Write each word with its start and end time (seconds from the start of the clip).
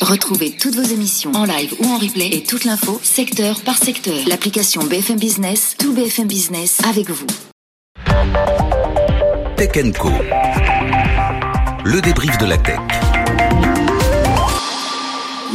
Retrouvez 0.00 0.50
toutes 0.52 0.74
vos 0.74 0.82
émissions 0.82 1.32
en 1.32 1.44
live 1.44 1.74
ou 1.80 1.86
en 1.86 1.98
replay 1.98 2.28
et 2.32 2.42
toute 2.42 2.64
l'info 2.64 3.00
secteur 3.02 3.60
par 3.60 3.76
secteur. 3.76 4.16
L'application 4.26 4.82
BFM 4.84 5.18
Business, 5.18 5.76
tout 5.78 5.92
BFM 5.92 6.26
Business 6.26 6.80
avec 6.88 7.10
vous. 7.10 7.26
Tech 9.56 9.70
Co. 9.98 10.10
Le 11.84 12.00
débrief 12.00 12.38
de 12.38 12.46
la 12.46 12.58
tech. 12.58 12.78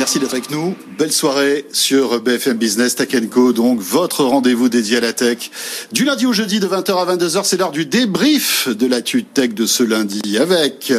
Merci 0.08 0.20
d'être 0.20 0.36
avec 0.36 0.52
nous. 0.52 0.74
Belle 0.98 1.12
soirée 1.12 1.66
sur 1.74 2.22
BFM 2.22 2.56
Business 2.56 2.96
Tech 2.96 3.10
Co. 3.30 3.52
Donc, 3.52 3.82
votre 3.82 4.24
rendez-vous 4.24 4.70
dédié 4.70 4.96
à 4.96 5.02
la 5.02 5.12
tech. 5.12 5.52
Du 5.92 6.06
lundi 6.06 6.26
au 6.26 6.32
jeudi 6.32 6.62
de 6.62 6.66
20h 6.66 6.96
à 6.96 7.18
22h, 7.18 7.42
c'est 7.44 7.58
l'heure 7.58 7.72
du 7.72 7.86
débrief 7.86 8.70
de 8.70 8.88
la 8.88 9.02
tech 9.02 9.50
de 9.50 9.66
ce 9.66 9.84
lundi 9.84 10.38
avec, 10.38 10.94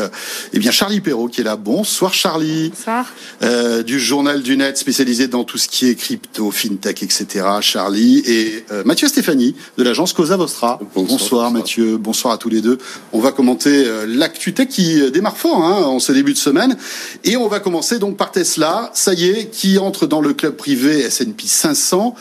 eh 0.52 0.58
bien, 0.58 0.70
Charlie 0.70 1.00
Perrault 1.00 1.28
qui 1.28 1.40
est 1.40 1.44
là. 1.44 1.56
Bonsoir 1.56 2.12
Charlie. 2.12 2.68
Bonsoir. 2.68 3.06
Euh, 3.42 3.82
du 3.82 3.98
journal 3.98 4.42
du 4.42 4.58
net 4.58 4.76
spécialisé 4.76 5.26
dans 5.26 5.44
tout 5.44 5.56
ce 5.56 5.68
qui 5.68 5.88
est 5.88 5.94
crypto, 5.94 6.50
fintech, 6.50 7.02
etc. 7.02 7.46
Charlie. 7.62 8.22
Et 8.26 8.62
euh, 8.72 8.82
Mathieu 8.84 9.08
Stéphanie 9.08 9.56
de 9.78 9.84
l'agence 9.84 10.12
Cosa 10.12 10.36
Vostra. 10.36 10.78
Bonsoir, 10.94 11.18
bonsoir, 11.18 11.50
Mathieu. 11.50 11.96
Bonsoir 11.96 12.34
à 12.34 12.36
tous 12.36 12.50
les 12.50 12.60
deux. 12.60 12.76
On 13.14 13.20
va 13.20 13.32
commenter 13.32 13.86
euh, 13.86 14.04
l'actu 14.06 14.52
tech 14.52 14.68
qui 14.68 15.10
démarre 15.10 15.38
fort 15.38 15.64
hein, 15.64 15.84
en 15.84 15.98
ce 15.98 16.12
début 16.12 16.34
de 16.34 16.38
semaine. 16.38 16.76
Et 17.24 17.38
on 17.38 17.48
va 17.48 17.58
commencer 17.58 17.98
donc 17.98 18.18
par 18.18 18.32
Tesla 18.32 18.92
ça 18.98 19.14
y 19.14 19.26
est, 19.26 19.46
qui 19.46 19.78
entre 19.78 20.06
dans 20.06 20.20
le 20.20 20.34
club 20.34 20.56
privé 20.56 21.00
S&P 21.00 21.46
500. 21.46 22.14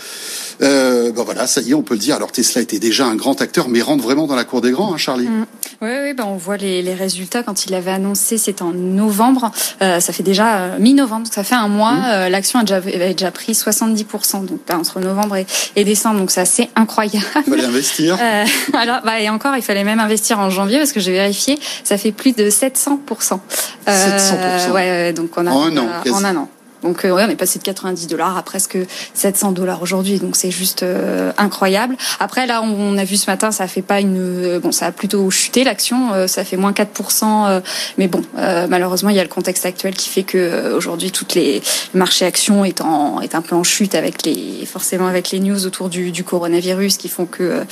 Euh, 0.61 1.11
ben 1.11 1.23
voilà, 1.23 1.47
ça 1.47 1.61
y 1.61 1.71
est, 1.71 1.73
on 1.73 1.81
peut 1.81 1.95
le 1.95 1.99
dire. 1.99 2.15
Alors 2.15 2.31
Tesla 2.31 2.61
était 2.61 2.79
déjà 2.79 3.05
un 3.05 3.15
grand 3.15 3.41
acteur, 3.41 3.67
mais 3.67 3.81
rentre 3.81 4.03
vraiment 4.03 4.27
dans 4.27 4.35
la 4.35 4.43
cour 4.43 4.61
des 4.61 4.71
grands, 4.71 4.93
hein, 4.93 4.97
Charlie. 4.97 5.27
Mm. 5.27 5.45
Oui, 5.81 5.89
oui 6.03 6.13
ben 6.13 6.25
on 6.25 6.37
voit 6.37 6.57
les, 6.57 6.81
les 6.81 6.93
résultats 6.93 7.43
quand 7.43 7.65
il 7.65 7.73
avait 7.73 7.91
annoncé, 7.91 8.37
c'était 8.37 8.61
en 8.61 8.71
novembre. 8.71 9.51
Euh, 9.81 9.99
ça 9.99 10.13
fait 10.13 10.23
déjà 10.23 10.57
euh, 10.57 10.79
mi-novembre, 10.79 11.27
ça 11.31 11.43
fait 11.43 11.55
un 11.55 11.67
mois. 11.67 11.93
Mm. 11.93 12.29
L'action 12.29 12.59
a 12.59 12.63
déjà, 12.63 12.75
avait 12.75 13.13
déjà 13.13 13.31
pris 13.31 13.53
70%, 13.53 14.45
donc 14.45 14.59
ben, 14.67 14.77
entre 14.77 14.99
novembre 14.99 15.35
et, 15.37 15.47
et 15.75 15.83
décembre, 15.83 16.19
donc 16.19 16.31
c'est 16.31 16.41
assez 16.41 16.69
incroyable. 16.75 17.25
Il 17.45 17.51
fallait 17.51 17.65
investir. 17.65 18.17
Alors, 18.73 19.01
bah, 19.03 19.19
et 19.19 19.29
encore, 19.29 19.55
il 19.55 19.63
fallait 19.63 19.83
même 19.83 19.99
investir 19.99 20.39
en 20.39 20.49
janvier 20.51 20.77
parce 20.77 20.91
que 20.91 20.99
j'ai 20.99 21.11
vérifié, 21.11 21.59
ça 21.83 21.97
fait 21.97 22.11
plus 22.11 22.33
de 22.33 22.49
700%. 22.49 23.39
700%. 23.87 24.71
Ouais, 24.71 25.13
donc 25.13 25.31
on 25.37 25.47
a 25.47 25.51
en 25.51 25.65
un 25.65 25.77
an. 25.77 25.89
en 26.11 26.23
un 26.23 26.35
an. 26.35 26.49
Donc 26.87 27.03
euh, 27.03 27.11
ouais, 27.11 27.23
on 27.27 27.29
est 27.29 27.35
passé 27.35 27.59
de 27.59 27.65
90 27.65 28.07
dollars 28.07 28.37
à 28.37 28.43
presque 28.43 28.77
700 29.13 29.51
dollars 29.51 29.81
aujourd'hui, 29.81 30.19
donc 30.19 30.37
c'est 30.37 30.51
juste 30.51 30.83
euh, 30.83 31.33
incroyable. 31.37 31.97
Après 32.21 32.47
là, 32.47 32.61
on, 32.61 32.97
a 32.97 33.03
vu 33.03 33.17
ce 33.17 33.29
matin, 33.29 33.51
ça 33.51 33.67
fait 33.67 33.81
pas 33.81 33.99
une, 33.99 34.17
euh, 34.17 34.59
bon, 34.61 34.71
ça 34.71 34.85
a 34.85 34.91
plutôt 34.93 35.29
chuté 35.29 35.65
l'action, 35.65 36.27
ça 36.27 36.45
fait 36.45 36.55
moins 36.55 36.71
4%, 36.71 37.61
mais 37.97 38.07
bon, 38.07 38.21
malheureusement 38.35 39.09
il 39.09 39.17
y 39.17 39.19
a 39.19 39.23
le 39.23 39.29
contexte 39.29 39.65
actuel 39.65 39.95
qui 39.95 40.09
fait 40.09 40.23
que 40.23 40.73
aujourd'hui 40.73 41.11
toutes 41.11 41.35
les 41.35 41.61
le 41.93 41.99
marché 41.99 42.25
actions 42.25 42.63
est 42.63 42.81
en 42.81 43.19
est 43.21 43.35
un 43.35 43.41
peu 43.41 43.55
en 43.55 43.63
chute 43.63 43.95
avec 43.95 44.23
les 44.25 44.65
forcément 44.65 45.07
avec 45.07 45.31
les 45.31 45.39
news 45.39 45.65
autour 45.65 45.89
du, 45.89 46.11
du 46.11 46.23
coronavirus 46.23 46.97
qui 46.97 47.09
font 47.09 47.25
que 47.25 47.63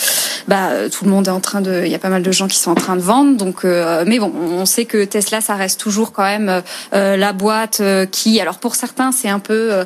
bah 0.48 0.90
tout 0.92 1.06
le 1.06 1.12
monde 1.12 1.28
est 1.28 1.32
en 1.32 1.40
train 1.40 1.62
de, 1.62 1.84
il 1.86 1.92
y 1.92 1.96
a 1.96 2.00
pas 2.00 2.10
mal 2.10 2.24
de 2.24 2.32
gens 2.32 2.48
qui 2.48 2.58
sont 2.58 2.72
en 2.72 2.76
train 2.76 2.96
de 2.96 3.02
vendre, 3.02 3.38
donc 3.38 3.64
mais 3.64 4.20
bon, 4.20 4.32
on 4.36 4.66
sait 4.66 4.86
que 4.86 5.04
Tesla 5.06 5.42
ça 5.42 5.56
reste 5.56 5.80
toujours 5.80 6.12
quand 6.12 6.24
même 6.24 6.62
la 6.92 7.34
boîte 7.34 7.82
qui, 8.12 8.40
alors 8.42 8.58
pour 8.58 8.76
certains 8.76 9.05
c'est 9.12 9.30
un 9.30 9.40
peu 9.40 9.74
euh, 9.74 9.86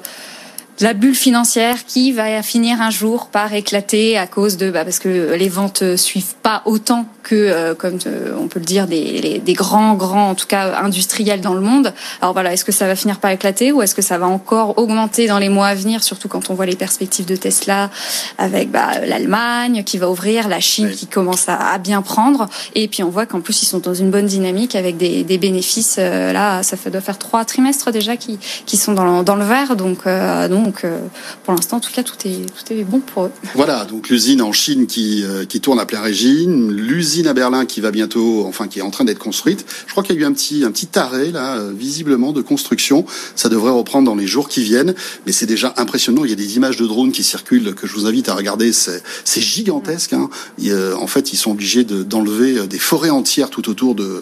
la 0.81 0.93
bulle 0.93 1.15
financière 1.15 1.85
qui 1.85 2.11
va 2.11 2.41
finir 2.41 2.81
un 2.81 2.89
jour 2.89 3.27
par 3.27 3.53
éclater 3.53 4.17
à 4.17 4.27
cause 4.27 4.57
de 4.57 4.71
bah, 4.71 4.83
parce 4.85 4.99
que 4.99 5.33
les 5.33 5.49
ventes 5.49 5.95
suivent 5.97 6.35
pas 6.41 6.61
autant 6.65 7.05
que 7.23 7.35
euh, 7.35 7.75
comme 7.75 7.99
euh, 8.07 8.33
on 8.39 8.47
peut 8.47 8.59
le 8.59 8.65
dire 8.65 8.87
des, 8.87 9.21
les, 9.21 9.39
des 9.39 9.53
grands 9.53 9.93
grands 9.95 10.29
en 10.29 10.35
tout 10.35 10.47
cas 10.47 10.79
industriels 10.81 11.41
dans 11.41 11.53
le 11.53 11.59
monde. 11.59 11.93
Alors 12.21 12.33
voilà, 12.33 12.53
est-ce 12.53 12.63
que 12.63 12.71
ça 12.71 12.87
va 12.87 12.95
finir 12.95 13.19
par 13.19 13.31
éclater 13.31 13.71
ou 13.71 13.81
est-ce 13.81 13.93
que 13.93 14.01
ça 14.01 14.17
va 14.17 14.27
encore 14.27 14.77
augmenter 14.77 15.27
dans 15.27 15.37
les 15.37 15.49
mois 15.49 15.67
à 15.67 15.75
venir 15.75 16.01
surtout 16.01 16.29
quand 16.29 16.49
on 16.49 16.53
voit 16.53 16.65
les 16.65 16.75
perspectives 16.75 17.25
de 17.25 17.35
Tesla 17.35 17.89
avec 18.37 18.71
bah, 18.71 19.05
l'Allemagne 19.05 19.83
qui 19.83 19.97
va 19.97 20.09
ouvrir, 20.09 20.47
la 20.47 20.59
Chine 20.59 20.87
oui. 20.89 20.95
qui 20.95 21.07
commence 21.07 21.49
à, 21.49 21.55
à, 21.55 21.77
bien 21.77 22.01
prendre 22.01 22.47
et 22.73 22.87
puis 22.87 23.03
on 23.03 23.09
voit 23.09 23.25
qu'en 23.25 23.41
plus 23.41 23.61
ils 23.63 23.65
sont 23.65 23.79
dans 23.79 23.93
une 23.93 24.11
bonne 24.11 24.25
dynamique 24.25 24.75
avec 24.75 24.97
des, 24.97 25.23
des 25.23 25.37
bénéfices 25.37 25.97
euh, 25.99 26.31
là 26.31 26.63
ça 26.63 26.77
doit 26.89 27.01
faire 27.01 27.17
trois 27.17 27.45
trimestres 27.45 27.91
déjà 27.91 28.15
qui 28.17 28.39
qui 28.65 28.77
sont 28.77 28.93
dans 28.93 29.19
le, 29.19 29.23
dans 29.23 29.35
le 29.35 29.45
vert 29.45 29.75
donc 29.75 29.99
euh, 30.07 30.47
donc 30.69 30.85
euh, 30.85 30.99
pour 31.43 31.55
l'instant 31.55 31.77
en 31.77 31.79
tout 31.79 31.91
cas 31.91 32.03
tout 32.03 32.15
est 32.25 32.45
tout 32.45 32.73
est 32.73 32.83
bon 32.83 32.99
pour 32.99 33.25
eux. 33.25 33.31
Voilà, 33.55 33.85
donc 33.85 34.09
l'usine 34.09 34.39
en 34.43 34.51
Chine 34.51 34.85
qui 34.85 35.23
euh, 35.23 35.45
qui 35.45 35.61
tourne 35.61 35.79
à 35.79 35.85
plein 35.87 35.99
régime, 35.99 36.71
l'usine 36.71 37.25
à 37.25 37.33
Berlin 37.33 37.65
qui 37.65 37.81
va 37.81 37.89
bientôt, 37.89 38.45
enfin 38.47 38.67
qui 38.67 38.77
est 38.77 38.83
en 38.83 38.91
train 38.91 39.03
d'être 39.03 39.17
construite. 39.17 39.65
Je 39.87 39.91
crois 39.91 40.03
qu'il 40.03 40.15
y 40.15 40.19
a 40.19 40.21
eu 40.21 40.25
un 40.25 40.31
petit 40.31 40.63
un 40.63 40.71
petit 40.71 40.89
arrêt 40.99 41.31
là, 41.31 41.57
euh, 41.57 41.73
visiblement 41.75 42.33
de 42.33 42.41
construction. 42.43 43.03
Ça 43.35 43.49
devrait 43.49 43.71
reprendre 43.71 44.05
dans 44.05 44.15
les 44.15 44.27
jours 44.27 44.47
qui 44.47 44.61
viennent, 44.61 44.93
mais 45.25 45.31
c'est 45.31 45.47
déjà 45.47 45.73
impressionnant. 45.77 46.23
Il 46.23 46.29
y 46.29 46.33
a 46.33 46.35
des 46.35 46.55
images 46.57 46.77
de 46.77 46.85
drones 46.85 47.11
qui 47.11 47.23
circulent 47.23 47.73
que 47.73 47.87
je 47.87 47.93
vous 47.93 48.05
invite 48.05 48.29
à 48.29 48.35
regarder. 48.35 48.71
C'est 48.71 49.41
gigantesque. 49.41 50.13
Hein. 50.13 50.29
En 50.99 51.07
fait, 51.07 51.33
ils 51.33 51.37
sont 51.37 51.51
obligés 51.51 51.83
d'enlever 51.83 52.53
de, 52.53 52.65
des 52.67 52.77
forêts 52.77 53.09
entières 53.09 53.49
tout 53.49 53.69
autour 53.69 53.95
de 53.95 54.21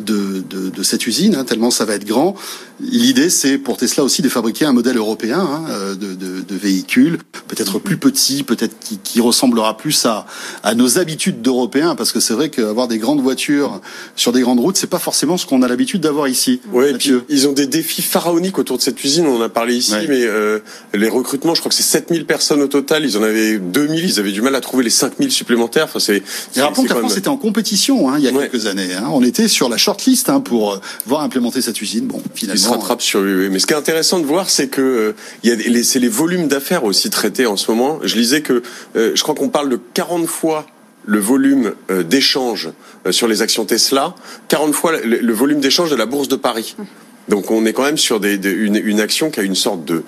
de, 0.00 0.44
de, 0.50 0.68
de 0.68 0.82
cette 0.82 1.06
usine, 1.06 1.34
hein, 1.34 1.44
tellement 1.44 1.70
ça 1.70 1.86
va 1.86 1.94
être 1.94 2.04
grand. 2.04 2.34
L'idée, 2.80 3.30
c'est 3.30 3.56
pour 3.56 3.78
Tesla 3.78 4.04
aussi 4.04 4.20
de 4.20 4.28
fabriquer 4.28 4.66
un 4.66 4.74
modèle 4.74 4.98
européen 4.98 5.40
hein, 5.40 5.64
de, 5.94 6.14
de, 6.14 6.40
de 6.40 6.54
véhicule, 6.54 7.18
peut-être 7.48 7.78
plus 7.78 7.96
petit, 7.96 8.42
peut-être 8.42 8.78
qui, 8.80 8.98
qui 8.98 9.20
ressemblera 9.20 9.76
plus 9.76 10.06
à, 10.06 10.26
à 10.62 10.74
nos 10.74 10.98
habitudes 10.98 11.42
d'Européens, 11.42 11.94
parce 11.94 12.12
que 12.12 12.20
c'est 12.20 12.34
vrai 12.34 12.50
qu'avoir 12.50 12.88
des 12.88 12.98
grandes 12.98 13.20
voitures 13.20 13.80
sur 14.16 14.32
des 14.32 14.40
grandes 14.40 14.60
routes, 14.60 14.76
c'est 14.76 14.86
pas 14.86 14.98
forcément 14.98 15.36
ce 15.36 15.46
qu'on 15.46 15.62
a 15.62 15.68
l'habitude 15.68 16.00
d'avoir 16.00 16.28
ici. 16.28 16.60
Oui, 16.72 16.86
et 16.86 16.94
puis 16.94 17.12
ils 17.28 17.48
ont 17.48 17.52
des 17.52 17.66
défis 17.66 18.02
pharaoniques 18.02 18.58
autour 18.58 18.76
de 18.76 18.82
cette 18.82 19.02
usine. 19.02 19.26
On 19.26 19.36
en 19.36 19.42
a 19.42 19.48
parlé 19.48 19.76
ici, 19.76 19.92
ouais. 19.92 20.06
mais 20.08 20.24
euh, 20.24 20.60
les 20.94 21.08
recrutements, 21.08 21.54
je 21.54 21.60
crois 21.60 21.70
que 21.70 21.74
c'est 21.74 21.82
7000 21.82 22.26
personnes 22.26 22.62
au 22.62 22.66
total. 22.66 23.04
Ils 23.04 23.16
en 23.16 23.22
avaient 23.22 23.58
2000. 23.58 24.04
Ils 24.04 24.20
avaient 24.20 24.32
du 24.32 24.42
mal 24.42 24.54
à 24.54 24.60
trouver 24.60 24.84
les 24.84 24.90
5000 24.90 25.30
supplémentaires. 25.30 25.84
Enfin, 25.84 25.98
c'est. 25.98 26.22
Et 26.56 26.60
rappelons 26.60 26.84
que 26.84 26.88
la 26.88 26.96
France 26.96 27.12
même... 27.12 27.18
était 27.18 27.28
en 27.28 27.36
compétition 27.36 28.08
hein, 28.08 28.16
il 28.18 28.24
y 28.24 28.28
a 28.28 28.32
ouais. 28.32 28.48
quelques 28.48 28.66
années. 28.66 28.94
Hein. 28.94 29.08
On 29.10 29.22
était 29.22 29.48
sur 29.48 29.68
la 29.68 29.76
shortlist 29.76 30.28
hein, 30.28 30.40
pour 30.40 30.74
euh, 30.74 30.80
voir 31.06 31.22
implémenter 31.22 31.60
cette 31.60 31.80
usine. 31.80 32.06
Bon, 32.06 32.22
finalement. 32.34 32.60
Ils 32.60 32.64
se 32.64 32.68
rattrapent 32.68 33.02
sur. 33.02 33.20
Mais 33.20 33.58
ce 33.58 33.66
qui 33.66 33.72
est 33.72 33.76
intéressant 33.76 34.20
de 34.20 34.26
voir, 34.26 34.50
c'est 34.50 34.68
que 34.68 34.80
euh, 34.80 35.12
y 35.44 35.50
a 35.50 35.54
les, 35.76 35.82
c'est 35.82 35.98
les 35.98 36.08
volumes 36.08 36.48
d'affaires 36.48 36.84
aussi 36.84 37.10
traités 37.10 37.46
en 37.46 37.56
ce 37.56 37.70
moment. 37.70 38.00
Je 38.02 38.16
lisais 38.16 38.40
que 38.40 38.62
euh, 38.96 39.12
je 39.14 39.22
crois 39.22 39.34
qu'on 39.34 39.48
parle 39.48 39.68
de 39.68 39.78
40 39.94 40.26
fois 40.26 40.66
le 41.04 41.18
volume 41.18 41.74
euh, 41.90 42.02
d'échange 42.02 42.70
euh, 43.06 43.12
sur 43.12 43.28
les 43.28 43.42
actions 43.42 43.64
Tesla, 43.64 44.14
40 44.48 44.74
fois 44.74 44.92
le, 45.00 45.32
volume 45.32 45.60
d'échange 45.60 45.90
de 45.90 45.96
la 45.96 46.06
bourse 46.06 46.28
de 46.28 46.36
Paris. 46.36 46.76
Donc 47.28 47.50
on 47.50 47.66
est 47.66 47.72
quand 47.72 47.82
même 47.82 47.98
sur 47.98 48.20
une, 48.24 49.00
action 49.00 49.30
qui 49.30 49.40
a 49.40 49.42
une 49.42 49.56
sorte 49.56 49.84
de, 49.84 50.04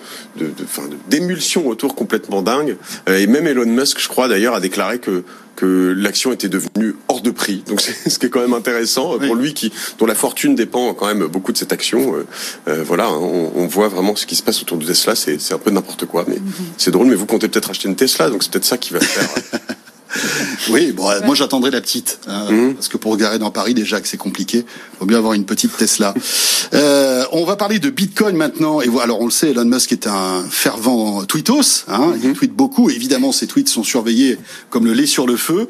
d'émulsion 1.09 1.67
autour 1.67 1.97
complètement 1.97 2.43
dingue. 2.43 2.77
Et 3.09 3.27
même 3.27 3.47
Elon 3.47 3.67
Musk, 3.67 3.99
je 3.99 4.09
crois 4.09 4.29
d'ailleurs, 4.29 4.55
a 4.55 4.61
déclaré 4.61 5.01
que 5.01 5.25
que 5.59 5.93
l'action 5.97 6.31
était 6.31 6.49
devenue 6.49 6.95
hors 7.09 7.21
de 7.21 7.33
prix. 7.33 7.65
Donc 7.67 7.81
c'est 7.85 8.09
ce 8.09 8.19
qui 8.21 8.27
est 8.27 8.31
quand 8.31 8.41
même 8.41 8.55
intéressant 8.55 9.17
oui. 9.19 9.27
pour 9.27 9.35
lui 9.35 9.55
qui 9.55 9.73
dont 9.99 10.07
la 10.07 10.15
fortune 10.15 10.55
dépend 10.55 10.95
quand 10.95 11.07
même 11.07 11.27
beaucoup 11.27 11.51
de 11.51 11.59
cette 11.59 11.73
action. 11.73 12.15
Euh, 12.15 12.27
euh, 12.69 12.85
voilà, 12.87 13.11
on, 13.11 13.51
on, 13.57 13.67
voit 13.67 13.89
vraiment 13.89 14.15
ce 14.15 14.25
qui 14.25 14.37
se 14.37 14.43
passe 14.45 14.63
autour 14.63 14.79
de 14.79 14.87
Tesla. 14.87 15.17
C'est 15.17 15.53
un 15.53 15.59
peu 15.59 15.71
n'importe 15.73 16.07
quoi, 16.07 16.25
mais 16.29 16.37
mm 16.37 16.39
-hmm. 16.39 16.79
c'est 16.79 16.93
drôle. 16.93 17.09
Mais 17.09 17.17
vous 17.17 17.27
comptez 17.27 17.49
peut-être 17.49 17.71
acheter 17.71 17.89
une 17.89 17.97
Tesla, 17.97 18.31
donc 18.31 18.43
c'est 18.45 18.53
peut-être 18.53 18.71
ça 18.73 18.79
qui 18.79 18.93
va 18.93 19.01
faire. 19.01 19.29
oui, 20.71 20.93
bon, 20.93 21.09
ouais. 21.09 21.25
moi 21.25 21.35
j'attendrai 21.35 21.71
la 21.71 21.81
petite, 21.81 22.21
hein, 22.27 22.51
mmh. 22.51 22.75
parce 22.75 22.89
que 22.89 22.97
pour 22.97 23.17
garer 23.17 23.39
dans 23.39 23.51
Paris 23.51 23.75
déjà 23.75 24.01
que 24.01 24.09
c'est 24.09 24.17
compliqué, 24.17 24.59
il 24.59 24.99
vaut 25.01 25.07
mieux 25.07 25.17
avoir 25.17 25.35
une 25.35 25.45
petite 25.45 25.77
Tesla. 25.77 26.15
euh, 26.75 27.25
on 27.33 27.45
va 27.45 27.57
parler 27.57 27.79
de 27.79 27.91
Bitcoin 27.91 28.37
maintenant, 28.37 28.81
et 28.81 28.89
voilà, 28.89 29.05
alors 29.05 29.21
on 29.21 29.27
le 29.27 29.31
sait, 29.31 29.51
Elon 29.51 29.65
Musk 29.65 29.93
est 29.93 30.07
un 30.07 30.45
fervent 30.49 31.25
tweetos, 31.25 31.85
hein, 31.89 32.09
mmh. 32.09 32.21
il 32.25 32.33
tweet 32.33 32.53
beaucoup, 32.53 32.91
évidemment 32.91 33.33
ses 33.33 33.47
tweets 33.47 33.69
sont 33.69 33.85
surveillés 33.85 34.39
comme 34.71 34.85
le 34.85 34.93
lait 34.93 35.07
sur 35.07 35.27
le 35.27 35.37
feu. 35.37 35.69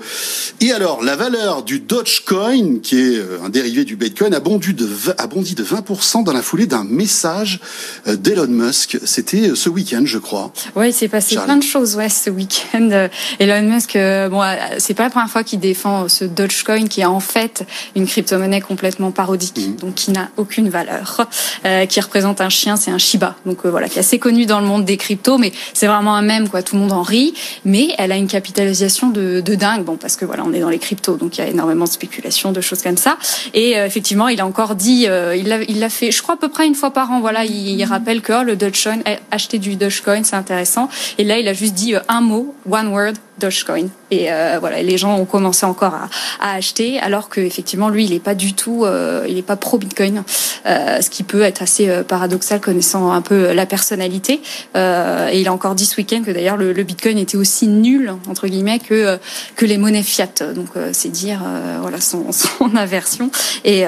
Et 0.60 0.72
alors 0.72 1.02
la 1.02 1.16
valeur 1.16 1.62
du 1.62 1.80
Dogecoin, 1.80 2.80
qui 2.82 2.96
est 2.96 3.16
euh, 3.16 3.38
un 3.44 3.48
dérivé 3.48 3.84
du 3.84 3.96
Bitcoin, 3.96 4.34
a 4.34 4.40
bondi 4.40 4.74
de 4.74 4.84
20, 4.84 5.14
a 5.18 5.26
bondi 5.26 5.54
de 5.54 5.64
20% 5.64 6.24
dans 6.24 6.32
la 6.32 6.42
foulée 6.42 6.66
d'un 6.66 6.84
message 6.84 7.60
euh, 8.06 8.16
d'Elon 8.16 8.48
Musk. 8.48 8.98
C'était 9.04 9.50
euh, 9.50 9.54
ce 9.54 9.68
week-end, 9.68 10.02
je 10.04 10.18
crois. 10.18 10.52
Oui, 10.76 10.88
il 10.88 10.92
s'est 10.92 11.08
passé 11.08 11.34
Charlie. 11.34 11.46
plein 11.46 11.56
de 11.56 11.62
choses, 11.62 11.96
ouais, 11.96 12.08
ce 12.08 12.30
week-end. 12.30 13.08
Elon 13.38 13.68
Musk 13.68 13.96
bon, 14.28 14.42
c'est 14.78 14.94
pas 14.94 15.04
la 15.04 15.10
première 15.10 15.30
fois 15.30 15.44
qu'il 15.44 15.60
défend 15.60 16.08
ce 16.08 16.24
Dogecoin 16.24 16.88
qui 16.88 17.00
est 17.00 17.06
en 17.06 17.20
fait 17.20 17.64
une 17.94 18.06
crypto-monnaie 18.06 18.60
complètement 18.60 19.10
parodique, 19.10 19.58
mhm. 19.58 19.76
donc 19.76 19.94
qui 19.94 20.10
n'a 20.10 20.28
aucune 20.36 20.68
valeur, 20.68 21.28
qui 21.88 22.00
représente 22.00 22.40
un 22.40 22.48
chien, 22.48 22.76
c'est 22.76 22.90
un 22.90 22.98
Shiba, 22.98 23.36
donc 23.46 23.66
voilà, 23.66 23.88
qui 23.88 23.98
est 23.98 24.00
assez 24.00 24.18
connu 24.18 24.46
dans 24.46 24.60
le 24.60 24.66
monde 24.66 24.84
des 24.84 24.96
cryptos, 24.96 25.38
mais 25.38 25.52
c'est 25.72 25.86
vraiment 25.86 26.14
un 26.14 26.22
même 26.22 26.48
quoi, 26.48 26.62
tout 26.62 26.76
le 26.76 26.82
monde 26.82 26.92
en 26.92 27.02
rit, 27.02 27.34
mais 27.64 27.94
elle 27.98 28.12
a 28.12 28.16
une 28.16 28.26
capitalisation 28.26 29.10
de, 29.10 29.40
de 29.40 29.54
dingue, 29.54 29.84
bon 29.84 29.96
parce 29.96 30.16
que 30.16 30.24
voilà, 30.24 30.44
on 30.44 30.52
est 30.52 30.60
dans 30.60 30.70
les 30.70 30.78
cryptos, 30.78 31.16
donc 31.16 31.38
il 31.38 31.40
y 31.40 31.44
a 31.44 31.48
énormément 31.48 31.84
de 31.84 31.90
spéculation, 31.90 32.52
de 32.52 32.60
choses 32.60 32.82
comme 32.82 32.96
ça, 32.96 33.18
et 33.54 33.72
effectivement, 33.72 34.28
il 34.28 34.40
a 34.40 34.46
encore 34.46 34.74
dit, 34.74 35.06
il 35.36 35.48
l'a 35.48 35.58
il 35.68 35.80
l'a 35.80 35.90
fait, 35.90 36.10
je 36.10 36.22
crois 36.22 36.34
à 36.34 36.38
peu 36.38 36.48
près 36.48 36.66
une 36.66 36.74
fois 36.74 36.90
par 36.92 37.10
an, 37.10 37.20
voilà, 37.20 37.44
il, 37.44 37.84
rappelle 37.84 38.20
que 38.20 38.32
oh, 38.32 38.42
le 38.42 38.56
Dogecoin, 38.56 38.98
acheter 39.30 39.58
du 39.58 39.76
Dogecoin, 39.76 40.24
c'est 40.24 40.36
intéressant, 40.36 40.88
et 41.18 41.24
là 41.24 41.38
il 41.38 41.48
a 41.48 41.52
juste 41.52 41.74
dit 41.74 41.94
un 42.08 42.20
mot, 42.20 42.54
one 42.70 42.88
word, 42.88 43.14
Dogecoin. 43.38 43.88
Et 44.10 44.32
euh, 44.32 44.58
voilà, 44.60 44.82
les 44.82 44.98
gens 44.98 45.16
ont 45.16 45.24
commencé 45.24 45.66
encore 45.66 45.94
à, 45.94 46.08
à 46.40 46.54
acheter, 46.54 46.98
alors 47.00 47.28
que 47.28 47.40
effectivement, 47.40 47.88
lui, 47.88 48.04
il 48.04 48.12
n'est 48.12 48.20
pas 48.20 48.34
du 48.34 48.54
tout, 48.54 48.84
euh, 48.84 49.24
il 49.28 49.34
n'est 49.34 49.42
pas 49.42 49.56
pro 49.56 49.78
Bitcoin, 49.78 50.24
euh, 50.66 51.00
ce 51.00 51.10
qui 51.10 51.22
peut 51.22 51.42
être 51.42 51.62
assez 51.62 51.88
euh, 51.88 52.02
paradoxal 52.02 52.60
connaissant 52.60 53.12
un 53.12 53.22
peu 53.22 53.52
la 53.52 53.66
personnalité. 53.66 54.40
Euh, 54.76 55.28
et 55.30 55.40
il 55.40 55.48
a 55.48 55.52
encore 55.52 55.74
dit 55.74 55.86
ce 55.86 55.96
week-end 55.96 56.22
que 56.24 56.30
d'ailleurs 56.30 56.56
le, 56.56 56.72
le, 56.72 56.82
Bitcoin 56.82 57.18
était 57.18 57.36
aussi 57.36 57.68
nul 57.68 58.12
entre 58.28 58.48
guillemets 58.48 58.78
que 58.78 59.18
que 59.56 59.66
les 59.66 59.78
monnaies 59.78 60.02
fiat. 60.02 60.52
Donc 60.54 60.68
c'est 60.92 61.10
dire 61.10 61.40
voilà 61.80 62.00
son, 62.00 62.32
son 62.32 62.74
aversion. 62.76 63.30
Et 63.64 63.84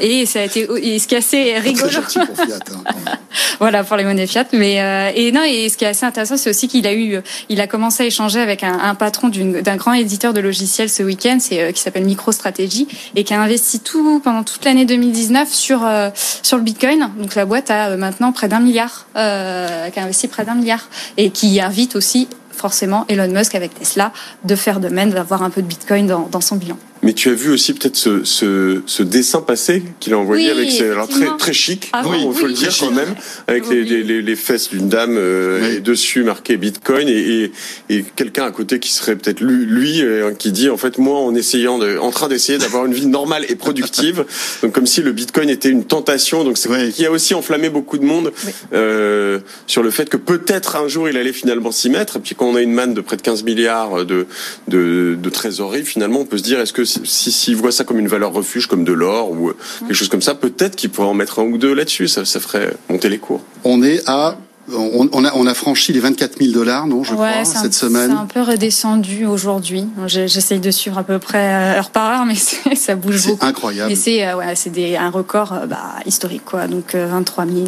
et 0.00 0.26
ça 0.26 0.40
a 0.40 0.42
été 0.42 0.68
et 0.82 0.98
ce 0.98 1.06
qui 1.06 1.14
est 1.14 1.18
assez 1.18 1.58
rigolo. 1.58 1.98
Hein, 2.16 2.24
voilà 3.60 3.84
pour 3.84 3.96
les 3.96 4.04
monnaies 4.04 4.26
fiat. 4.26 4.46
Mais 4.52 5.12
et 5.16 5.32
non 5.32 5.42
et 5.42 5.68
ce 5.68 5.76
qui 5.76 5.84
est 5.84 5.88
assez 5.88 6.06
intéressant, 6.06 6.36
c'est 6.36 6.50
aussi 6.50 6.68
qu'il 6.68 6.86
a 6.86 6.94
eu, 6.94 7.20
il 7.48 7.60
a 7.60 7.66
commencé 7.66 8.02
à 8.02 8.06
échanger 8.06 8.40
avec 8.40 8.62
un 8.62 8.73
un, 8.80 8.94
patron 8.94 9.28
d'un 9.28 9.76
grand 9.76 9.92
éditeur 9.92 10.32
de 10.32 10.40
logiciels 10.40 10.90
ce 10.90 11.02
week-end, 11.02 11.38
c'est 11.40 11.60
euh, 11.60 11.72
qui 11.72 11.80
s'appelle 11.80 12.04
MicroStrategy 12.04 12.88
et 13.14 13.24
qui 13.24 13.34
a 13.34 13.40
investi 13.40 13.80
tout 13.80 14.20
pendant 14.20 14.42
toute 14.42 14.64
l'année 14.64 14.84
2019 14.84 15.52
sur 15.52 15.84
euh, 15.84 16.10
sur 16.42 16.56
le 16.56 16.62
Bitcoin. 16.62 17.10
Donc 17.18 17.34
la 17.34 17.44
boîte 17.46 17.70
a 17.70 17.90
euh, 17.90 17.96
maintenant 17.96 18.32
près 18.32 18.48
d'un 18.48 18.60
milliard, 18.60 19.06
qui 19.14 19.20
a 19.20 20.02
investi 20.02 20.28
près 20.28 20.44
d'un 20.44 20.54
milliard 20.54 20.88
et 21.16 21.30
qui 21.30 21.60
invite 21.60 21.96
aussi 21.96 22.28
forcément 22.50 23.04
Elon 23.08 23.28
Musk 23.28 23.54
avec 23.54 23.74
Tesla 23.74 24.12
de 24.44 24.56
faire 24.56 24.80
de 24.80 24.88
même, 24.88 25.10
d'avoir 25.10 25.42
un 25.42 25.50
peu 25.50 25.62
de 25.62 25.66
Bitcoin 25.66 26.06
dans, 26.06 26.28
dans 26.30 26.40
son 26.40 26.56
bilan. 26.56 26.76
Mais 27.04 27.12
tu 27.12 27.28
as 27.28 27.34
vu 27.34 27.50
aussi 27.50 27.74
peut-être 27.74 27.96
ce, 27.96 28.24
ce, 28.24 28.80
ce, 28.86 29.02
dessin 29.02 29.42
passé 29.42 29.82
qu'il 30.00 30.14
a 30.14 30.18
envoyé 30.18 30.50
avec 30.50 30.70
ses, 30.70 30.88
alors 30.90 31.06
très 31.06 31.26
très 31.38 31.52
chic, 31.52 31.90
ah 31.92 32.02
il 32.02 32.32
faut 32.32 32.46
le 32.46 32.54
dire 32.54 32.74
quand 32.80 32.90
même, 32.90 33.14
avec 33.46 33.68
les, 33.68 33.84
les, 33.84 34.22
les, 34.22 34.36
fesses 34.36 34.70
d'une 34.70 34.88
dame 34.88 35.16
euh, 35.18 35.76
et 35.76 35.80
dessus 35.80 36.24
marqué 36.24 36.56
Bitcoin 36.56 37.06
et, 37.08 37.12
et, 37.12 37.52
et 37.90 38.04
quelqu'un 38.16 38.46
à 38.46 38.50
côté 38.50 38.78
qui 38.78 38.90
serait 38.90 39.16
peut-être 39.16 39.40
lui, 39.40 39.66
lui 39.66 40.02
euh, 40.02 40.32
qui 40.32 40.50
dit 40.50 40.70
en 40.70 40.78
fait 40.78 40.96
moi 40.96 41.18
en 41.18 41.34
essayant 41.34 41.78
de, 41.78 41.98
en 41.98 42.10
train 42.10 42.28
d'essayer 42.28 42.58
d'avoir 42.58 42.86
une 42.86 42.94
vie 42.94 43.06
normale 43.06 43.44
et 43.50 43.54
productive, 43.54 44.24
donc 44.62 44.72
comme 44.72 44.86
si 44.86 45.02
le 45.02 45.12
Bitcoin 45.12 45.50
était 45.50 45.68
une 45.68 45.84
tentation, 45.84 46.42
donc 46.42 46.56
c'est 46.56 46.70
qui 46.92 47.04
a 47.04 47.10
aussi 47.10 47.34
enflammé 47.34 47.68
beaucoup 47.68 47.98
de 47.98 48.04
monde 48.04 48.32
euh, 48.72 49.40
sur 49.66 49.82
le 49.82 49.90
fait 49.90 50.08
que 50.08 50.16
peut-être 50.16 50.76
un 50.76 50.88
jour 50.88 51.06
il 51.08 51.18
allait 51.18 51.34
finalement 51.34 51.70
s'y 51.70 51.90
mettre. 51.90 52.16
Et 52.16 52.20
puis 52.20 52.34
quand 52.34 52.46
on 52.46 52.56
a 52.56 52.62
une 52.62 52.72
manne 52.72 52.94
de 52.94 53.02
près 53.02 53.16
de 53.16 53.22
15 53.22 53.44
milliards 53.44 54.06
de, 54.06 54.26
de, 54.68 55.18
de 55.20 55.30
trésorerie, 55.30 55.84
finalement 55.84 56.20
on 56.20 56.24
peut 56.24 56.38
se 56.38 56.42
dire 56.42 56.60
est-ce 56.60 56.72
que 56.72 56.84
s'ils 57.04 57.32
si, 57.32 57.54
voient 57.54 57.72
ça 57.72 57.84
comme 57.84 57.98
une 57.98 58.08
valeur 58.08 58.32
refuge, 58.32 58.66
comme 58.66 58.84
de 58.84 58.92
l'or 58.92 59.30
ou 59.30 59.48
euh, 59.48 59.56
quelque 59.80 59.94
chose 59.94 60.08
comme 60.08 60.22
ça, 60.22 60.34
peut-être 60.34 60.76
qu'ils 60.76 60.90
pourraient 60.90 61.08
en 61.08 61.14
mettre 61.14 61.40
un 61.40 61.44
ou 61.44 61.58
deux 61.58 61.74
là-dessus. 61.74 62.08
Ça, 62.08 62.24
ça 62.24 62.40
ferait 62.40 62.74
monter 62.88 63.08
les 63.08 63.18
cours. 63.18 63.42
On 63.64 63.82
est 63.82 64.02
à 64.06 64.36
on, 64.72 65.24
a, 65.26 65.32
on 65.34 65.46
a 65.46 65.52
franchi 65.52 65.92
les 65.92 66.00
24 66.00 66.38
000 66.38 66.52
dollars, 66.52 66.86
non, 66.86 67.04
je 67.04 67.12
crois, 67.12 67.44
cette 67.44 67.74
semaine. 67.74 68.10
C'est 68.10 68.16
un 68.16 68.24
peu 68.24 68.40
redescendu 68.40 69.26
aujourd'hui. 69.26 69.86
J'essaye 70.06 70.58
de 70.58 70.70
suivre 70.70 70.96
à 70.96 71.02
peu 71.02 71.18
près 71.18 71.52
euh, 71.52 71.78
heure 71.78 71.90
par 71.90 72.10
heure, 72.10 72.24
mais 72.24 72.34
ça 72.74 72.94
bouge 72.94 73.26
beaucoup. 73.26 73.38
C'est 73.40 73.46
incroyable. 73.46 73.92
Et 73.92 73.94
c'est 73.94 74.26
euh, 74.26 74.36
ouais, 74.36 74.96
un 74.96 75.10
record 75.10 75.54
bah, 75.68 75.96
historique, 76.06 76.46
quoi. 76.46 76.66
Donc 76.66 76.94
23 76.94 77.44
000 77.44 77.66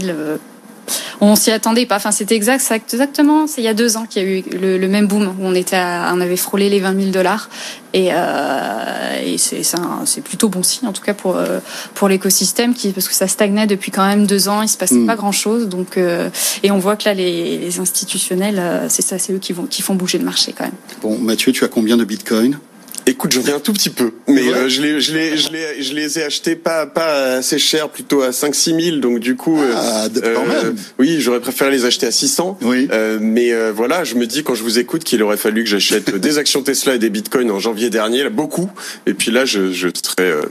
on 1.21 1.37
s'y 1.37 1.51
attendait 1.51 1.87
pas. 1.87 1.97
Enfin, 1.97 2.13
c'était 2.13 2.35
exact, 2.35 2.65
exactement. 2.71 3.47
C'est 3.47 3.61
il 3.61 3.65
y 3.65 3.69
a 3.69 3.75
deux 3.75 3.97
ans 3.97 4.07
qu'il 4.09 4.23
y 4.23 4.27
a 4.27 4.29
eu 4.29 4.45
le, 4.53 4.89
même 4.89 5.07
boom 5.07 5.29
où 5.39 5.45
on 5.45 5.55
était, 5.55 5.77
on 5.77 6.21
avait 6.21 6.37
frôlé 6.37 6.69
les 6.69 6.81
20 6.81 6.99
000 6.99 7.11
dollars. 7.11 7.49
Et, 7.93 8.09
euh, 8.13 8.96
et 9.37 9.63
c'est 10.07 10.21
plutôt 10.23 10.49
bon 10.49 10.63
signe 10.63 10.89
en 10.89 10.93
tout 10.93 11.03
cas 11.03 11.15
pour 11.15 11.37
euh, 11.37 11.61
pour 11.95 12.09
l'écosystème 12.09 12.75
qui 12.75 12.93
parce 12.93 13.09
que 13.09 13.15
ça 13.15 13.29
stagnait 13.29 13.67
depuis 13.67 13.91
quand 13.91 14.07
même 14.07 14.27
deux 14.27 14.49
ans. 14.49 14.63
Il 14.63 14.69
se 14.69 14.77
passait 14.77 14.95
mm. 14.95 15.07
pas 15.07 15.17
grand 15.17 15.33
chose. 15.33 15.69
Donc 15.69 15.97
euh, 15.97 16.31
et 16.63 16.71
on 16.71 16.79
voit 16.79 16.97
que 16.97 17.05
là 17.05 17.15
les, 17.15 17.59
les 17.59 17.81
institutionnels, 17.81 18.59
euh, 18.59 18.89
c'est 18.89 19.03
ça, 19.03 19.19
c'est 19.19 19.33
eux 19.33 19.39
qui 19.39 19.53
vont 19.53 19.67
qui 19.67 19.83
font 19.83 19.95
bouger 19.95 20.19
le 20.19 20.25
marché 20.25 20.55
quand 20.57 20.65
même. 20.65 20.75
Bon, 21.03 21.19
Mathieu, 21.19 21.53
tu 21.53 21.65
as 21.65 21.69
combien 21.69 21.97
de 21.97 22.05
bitcoin? 22.05 22.59
Écoute, 23.09 23.31
j'en 23.31 23.43
ai 23.43 23.53
un 23.53 23.61
tout 23.61 23.73
petit 23.73 23.91
peu, 23.91 24.11
mais 24.27 24.49
euh, 24.49 24.69
je, 24.69 24.83
les, 24.83 25.01
je, 25.01 25.15
les, 25.15 25.37
je, 25.37 25.53
les, 25.53 25.81
je 25.81 25.95
les 25.95 26.19
ai 26.19 26.25
achetés 26.25 26.57
pas, 26.57 26.87
pas 26.87 27.37
assez 27.37 27.57
cher, 27.57 27.89
plutôt 27.89 28.23
à 28.23 28.31
5-6 28.31 28.83
000, 28.83 28.97
donc 28.97 29.21
du 29.21 29.37
coup... 29.37 29.61
Ah, 29.77 30.07
euh, 30.07 30.35
quand 30.35 30.45
même. 30.45 30.75
Oui, 30.99 31.21
j'aurais 31.21 31.39
préféré 31.39 31.71
les 31.71 31.85
acheter 31.85 32.09
à 32.09 32.11
600. 32.11 32.59
Oui. 32.63 32.89
Euh, 32.91 33.19
mais 33.23 33.53
euh, 33.53 33.71
voilà, 33.73 34.03
je 34.03 34.17
me 34.17 34.27
dis 34.27 34.43
quand 34.43 34.57
je 34.57 34.65
vous 34.65 34.81
écoute 34.81 35.05
qu'il 35.05 35.23
aurait 35.23 35.37
fallu 35.37 35.63
que 35.63 35.71
j'achète 35.71 36.17
des 36.21 36.39
actions 36.39 36.65
Tesla 36.65 36.97
et 36.97 36.99
des 36.99 37.09
bitcoins 37.09 37.49
en 37.53 37.61
janvier 37.61 37.91
dernier, 37.91 38.25
là, 38.25 38.31
beaucoup. 38.31 38.69
Et 39.07 39.15
puis 39.15 39.31
là, 39.31 39.45
je, 39.45 39.73
je 39.73 39.89
serais... 39.89 40.31
Euh, 40.33 40.43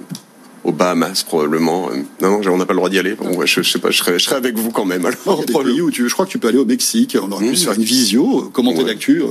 au 0.64 0.72
Bahamas 0.72 1.24
probablement. 1.24 1.90
Non, 2.22 2.42
non, 2.42 2.54
on 2.54 2.58
n'a 2.58 2.66
pas 2.66 2.74
le 2.74 2.78
droit 2.78 2.90
d'y 2.90 2.98
aller. 2.98 3.14
Bon, 3.14 3.36
ouais, 3.36 3.46
je, 3.46 3.62
je, 3.62 3.70
sais 3.70 3.78
pas, 3.78 3.92
je 3.92 4.00
serais, 4.00 4.18
je 4.18 4.24
serais 4.24 4.38
avec 4.38 4.58
vous 4.58 4.72
quand 4.72 4.86
même. 4.86 5.06
Alors, 5.06 5.46
des 5.46 5.54
pays 5.54 5.82
où 5.82 5.92
tu, 5.92 6.10
je 6.10 6.14
crois 6.14 6.26
que 6.26 6.32
tu 6.32 6.40
peux 6.40 6.48
aller 6.48 6.58
au 6.58 6.66
Mexique. 6.66 7.16
On 7.22 7.32
aurait 7.32 7.46
pu 7.46 7.52
mmh. 7.52 7.56
se 7.56 7.66
faire 7.66 7.76
une 7.76 7.84
visio, 7.84 8.50
commenter 8.52 8.82
ouais. 8.82 8.90
l'actu 8.90 9.22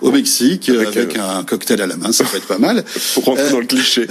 au 0.00 0.10
Mexique 0.10 0.68
avec, 0.68 0.96
avec 0.96 1.16
euh, 1.16 1.38
un 1.38 1.44
cocktail 1.44 1.80
à 1.82 1.86
la 1.86 1.96
main, 1.96 2.12
ça 2.12 2.24
peut 2.24 2.36
être 2.36 2.46
pas 2.46 2.58
mal. 2.58 2.84
Pour 3.14 3.24
rentrer 3.24 3.44
euh, 3.44 3.50
dans 3.50 3.60
le 3.60 3.66
cliché. 3.66 4.06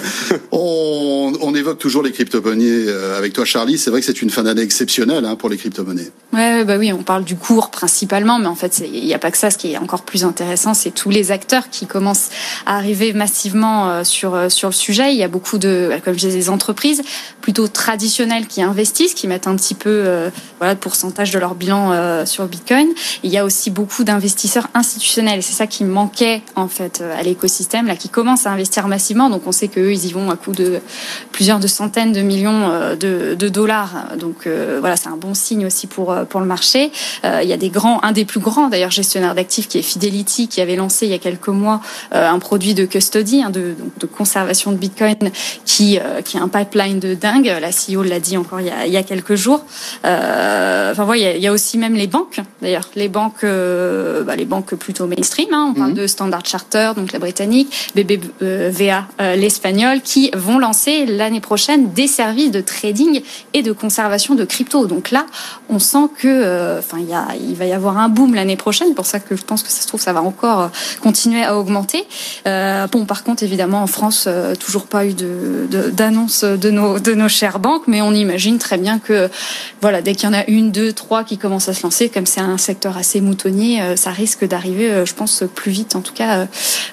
on, 0.52 1.32
on, 1.40 1.54
évoque 1.54 1.78
toujours 1.78 2.02
les 2.02 2.12
crypto-monnaies 2.12 2.88
euh, 2.88 3.18
avec 3.18 3.32
toi, 3.32 3.44
Charlie. 3.44 3.78
C'est 3.78 3.90
vrai 3.90 4.00
que 4.00 4.06
c'est 4.06 4.22
une 4.22 4.30
fin 4.30 4.42
d'année 4.42 4.62
exceptionnelle 4.62 5.24
hein, 5.24 5.36
pour 5.36 5.48
les 5.48 5.56
crypto-monnaies. 5.56 6.10
Ouais, 6.32 6.64
bah 6.64 6.76
oui, 6.78 6.92
on 6.92 7.02
parle 7.02 7.24
du 7.24 7.36
cours 7.36 7.70
principalement, 7.70 8.38
mais 8.38 8.46
en 8.46 8.54
fait, 8.54 8.82
il 8.84 9.04
n'y 9.04 9.14
a 9.14 9.18
pas 9.18 9.30
que 9.30 9.38
ça. 9.38 9.50
Ce 9.50 9.58
qui 9.58 9.72
est 9.72 9.78
encore 9.78 10.02
plus 10.02 10.24
intéressant, 10.24 10.74
c'est 10.74 10.90
tous 10.90 11.10
les 11.10 11.32
acteurs 11.32 11.70
qui 11.70 11.86
commencent 11.86 12.30
à 12.66 12.76
arriver 12.76 13.12
massivement 13.12 14.04
sur 14.04 14.50
sur 14.50 14.68
le 14.68 14.74
sujet. 14.74 15.12
Il 15.12 15.18
y 15.18 15.24
a 15.24 15.28
beaucoup 15.28 15.58
de, 15.58 15.90
comme 16.04 16.14
je 16.14 16.20
disais, 16.20 16.38
des 16.38 16.48
entreprises 16.50 17.02
plutôt 17.40 17.68
traditionnelles 17.68 18.46
qui 18.46 18.62
investissent, 18.62 19.14
qui 19.14 19.26
mettent 19.26 19.46
un 19.46 19.56
petit 19.56 19.74
peu, 19.74 19.90
euh, 19.90 20.30
voilà, 20.58 20.74
de 20.74 20.78
pourcentage 20.78 21.30
de 21.30 21.38
leur 21.38 21.54
bilan 21.54 21.92
euh, 21.92 22.26
sur 22.26 22.46
Bitcoin. 22.46 22.88
Il 23.22 23.30
y 23.30 23.38
a 23.38 23.44
aussi 23.44 23.70
beaucoup 23.70 24.04
d'investisseurs 24.04 24.68
institutionnels 24.74 25.29
c'est 25.40 25.52
ça 25.52 25.66
qui 25.66 25.84
manquait 25.84 26.42
en 26.56 26.68
fait 26.68 27.00
euh, 27.00 27.18
à 27.18 27.22
l'écosystème 27.22 27.86
là 27.86 27.96
qui 27.96 28.08
commence 28.08 28.46
à 28.46 28.50
investir 28.50 28.88
massivement. 28.88 29.30
Donc 29.30 29.42
on 29.46 29.52
sait 29.52 29.68
qu'eux 29.68 29.92
ils 29.92 30.06
y 30.06 30.12
vont 30.12 30.30
à 30.30 30.36
coût 30.36 30.52
de 30.52 30.80
plusieurs 31.32 31.60
de 31.60 31.66
centaines 31.66 32.12
de 32.12 32.20
millions 32.20 32.70
euh, 32.70 32.96
de, 32.96 33.48
dollars. 33.48 34.16
Donc 34.18 34.46
euh, 34.46 34.78
voilà 34.80 34.96
c'est 34.96 35.08
un 35.08 35.16
bon 35.16 35.34
signe 35.34 35.66
aussi 35.66 35.86
pour 35.86 36.14
pour 36.28 36.40
le 36.40 36.46
marché. 36.46 36.90
Il 37.24 37.48
y 37.48 37.52
a 37.52 37.56
des 37.56 37.70
grands 37.70 38.02
un 38.02 38.12
des 38.12 38.24
plus 38.24 38.40
grands 38.40 38.68
d'ailleurs 38.68 38.90
gestionnaires 38.90 39.34
d'actifs 39.34 39.68
qui 39.68 39.78
est 39.78 39.82
Fidelity 39.82 40.48
qui 40.48 40.60
avait 40.60 40.76
lancé 40.76 41.06
il 41.06 41.12
y 41.12 41.14
a 41.14 41.18
quelques 41.18 41.48
mois 41.48 41.80
un 42.12 42.38
produit 42.38 42.74
de 42.74 42.84
custody 42.84 43.42
hein, 43.42 43.50
de, 43.50 43.74
conservation 44.06 44.72
de 44.72 44.76
Bitcoin 44.76 45.30
qui 45.64 45.98
qui 46.24 46.38
a 46.38 46.42
un 46.42 46.48
pipeline 46.48 46.98
de 47.00 47.14
dingue. 47.14 47.52
La 47.60 47.70
CEO 47.70 48.02
l'a 48.02 48.20
dit 48.20 48.36
encore 48.36 48.60
il 48.60 48.66
y 48.66 48.70
a, 48.70 48.86
il 48.86 48.92
y 48.92 48.96
a 48.96 49.02
quelques 49.02 49.34
jours. 49.34 49.64
Enfin 50.04 51.04
voilà 51.04 51.34
il 51.36 51.42
y, 51.42 51.46
a, 51.46 51.52
aussi 51.52 51.78
même 51.78 51.94
les 51.94 52.06
banques 52.06 52.40
d'ailleurs. 52.62 52.88
Les 52.94 53.08
banques 53.08 53.44
bah, 53.44 54.36
les 54.36 54.44
banques 54.44 54.74
plutôt 54.74 55.06
mainstream. 55.20 55.48
Hein. 55.52 55.68
On 55.70 55.74
parle 55.74 55.90
mmh. 55.92 55.94
de 55.94 56.06
Standard 56.06 56.46
Charter, 56.46 56.92
donc 56.96 57.12
la 57.12 57.18
britannique, 57.18 57.90
BBVA, 57.94 59.06
euh, 59.20 59.36
l'espagnol, 59.36 60.00
qui 60.00 60.30
vont 60.34 60.58
lancer 60.58 61.04
l'année 61.04 61.40
prochaine 61.40 61.92
des 61.92 62.06
services 62.06 62.50
de 62.50 62.60
trading 62.60 63.22
et 63.52 63.62
de 63.62 63.72
conservation 63.72 64.34
de 64.34 64.44
crypto. 64.44 64.86
Donc 64.86 65.10
là, 65.10 65.26
on 65.68 65.78
sent 65.78 66.08
que, 66.18 66.28
euh, 66.28 66.78
enfin, 66.78 66.98
il, 66.98 67.14
il 67.50 67.54
va 67.54 67.66
y 67.66 67.72
avoir 67.72 67.98
un 67.98 68.08
boom 68.08 68.34
l'année 68.34 68.56
prochaine. 68.56 68.94
Pour 68.94 69.06
ça 69.06 69.20
que 69.20 69.36
je 69.36 69.42
pense 69.42 69.62
que 69.62 69.70
ça 69.70 69.82
se 69.82 69.86
trouve, 69.86 70.00
ça 70.00 70.12
va 70.14 70.22
encore 70.22 70.60
euh, 70.60 70.68
continuer 71.02 71.44
à 71.44 71.58
augmenter. 71.58 72.04
Euh, 72.46 72.86
bon, 72.86 73.04
par 73.04 73.22
contre, 73.22 73.42
évidemment, 73.42 73.82
en 73.82 73.86
France, 73.86 74.24
euh, 74.26 74.54
toujours 74.54 74.86
pas 74.86 75.04
eu 75.04 75.14
d'annonce 75.92 76.44
de, 76.44 76.56
de, 76.56 76.56
de, 76.56 76.70
nos 76.70 76.98
de 76.98 77.12
nos 77.12 77.28
chères 77.28 77.58
banques, 77.58 77.86
mais 77.86 78.00
on 78.00 78.12
imagine 78.12 78.58
très 78.58 78.78
bien 78.78 78.98
que, 78.98 79.28
voilà, 79.82 80.00
dès 80.00 80.14
qu'il 80.14 80.30
y 80.30 80.32
en 80.32 80.34
a 80.34 80.46
une, 80.46 80.72
deux, 80.72 80.92
trois 80.94 81.24
qui 81.24 81.36
commencent 81.36 81.68
à 81.68 81.74
se 81.74 81.82
lancer, 81.82 82.08
comme 82.08 82.26
c'est 82.26 82.40
un 82.40 82.56
secteur 82.56 82.96
assez 82.96 83.20
moutonnier, 83.20 83.96
ça 83.96 84.10
risque 84.10 84.46
d'arriver 84.46 85.04
je 85.10 85.14
pense, 85.14 85.44
plus 85.54 85.70
vite, 85.70 85.96
en 85.96 86.00
tout 86.00 86.14
cas, 86.14 86.46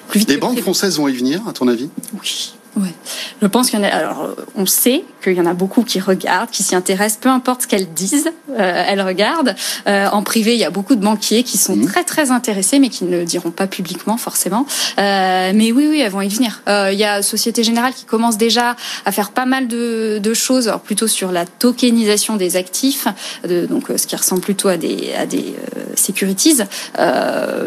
plus 0.08 0.20
vite. 0.20 0.28
Les 0.28 0.36
banques 0.36 0.60
françaises 0.60 0.98
vont 0.98 1.08
y 1.08 1.16
venir, 1.16 1.40
à 1.48 1.52
ton 1.52 1.68
avis? 1.68 1.88
Oui. 2.20 2.54
Ouais. 2.78 2.94
Je 3.42 3.46
pense 3.46 3.70
qu'il 3.70 3.78
y 3.78 3.82
en 3.82 3.84
a. 3.84 3.90
Alors, 3.90 4.28
on 4.54 4.66
sait 4.66 5.04
qu'il 5.22 5.34
y 5.34 5.40
en 5.40 5.46
a 5.46 5.54
beaucoup 5.54 5.82
qui 5.82 6.00
regardent, 6.00 6.50
qui 6.50 6.62
s'y 6.62 6.74
intéressent, 6.74 7.18
peu 7.20 7.28
importe 7.28 7.62
ce 7.62 7.66
qu'elles 7.66 7.92
disent, 7.92 8.30
euh, 8.50 8.84
elles 8.86 9.02
regardent. 9.02 9.54
Euh, 9.86 10.08
en 10.10 10.22
privé, 10.22 10.54
il 10.54 10.58
y 10.58 10.64
a 10.64 10.70
beaucoup 10.70 10.94
de 10.94 11.00
banquiers 11.00 11.42
qui 11.42 11.58
sont 11.58 11.76
mmh. 11.76 11.86
très 11.86 12.04
très 12.04 12.30
intéressés, 12.30 12.78
mais 12.78 12.88
qui 12.88 13.04
ne 13.04 13.10
le 13.10 13.24
diront 13.24 13.50
pas 13.50 13.66
publiquement 13.66 14.16
forcément. 14.16 14.66
Euh, 14.98 15.52
mais 15.54 15.72
oui, 15.72 15.86
oui, 15.88 16.00
elles 16.00 16.10
vont 16.10 16.20
y 16.20 16.28
venir. 16.28 16.62
Euh, 16.68 16.90
il 16.92 16.98
y 16.98 17.04
a 17.04 17.22
Société 17.22 17.62
Générale 17.62 17.92
qui 17.94 18.04
commence 18.04 18.36
déjà 18.36 18.76
à 19.04 19.12
faire 19.12 19.30
pas 19.30 19.46
mal 19.46 19.68
de, 19.68 20.18
de 20.22 20.34
choses, 20.34 20.68
alors 20.68 20.80
plutôt 20.80 21.06
sur 21.08 21.32
la 21.32 21.46
tokenisation 21.46 22.36
des 22.36 22.56
actifs, 22.56 23.06
de, 23.46 23.66
donc 23.66 23.90
euh, 23.90 23.96
ce 23.96 24.06
qui 24.06 24.16
ressemble 24.16 24.40
plutôt 24.40 24.68
à 24.68 24.76
des 24.76 25.12
à 25.18 25.26
des 25.26 25.54
euh, 25.76 25.82
securities. 25.94 26.62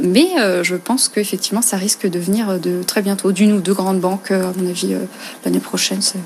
mais 0.02 0.28
je 0.64 0.76
pense 0.76 1.10
qu'effectivement, 1.10 1.62
ça 1.62 1.78
risque 1.78 2.10
de 2.10 2.20
venir 2.20 2.60
de 2.60 2.84
très 2.84 3.02
bientôt 3.02 3.32
d'une 3.32 3.54
ou 3.54 3.62
deux 3.62 3.74
grandes 3.74 4.00
banques, 4.00 4.32
à 4.32 4.52
mon 4.58 4.70
avis 4.70 4.96
l'année 5.44 5.60
prochaine. 5.60 6.02
C'est 6.02 6.20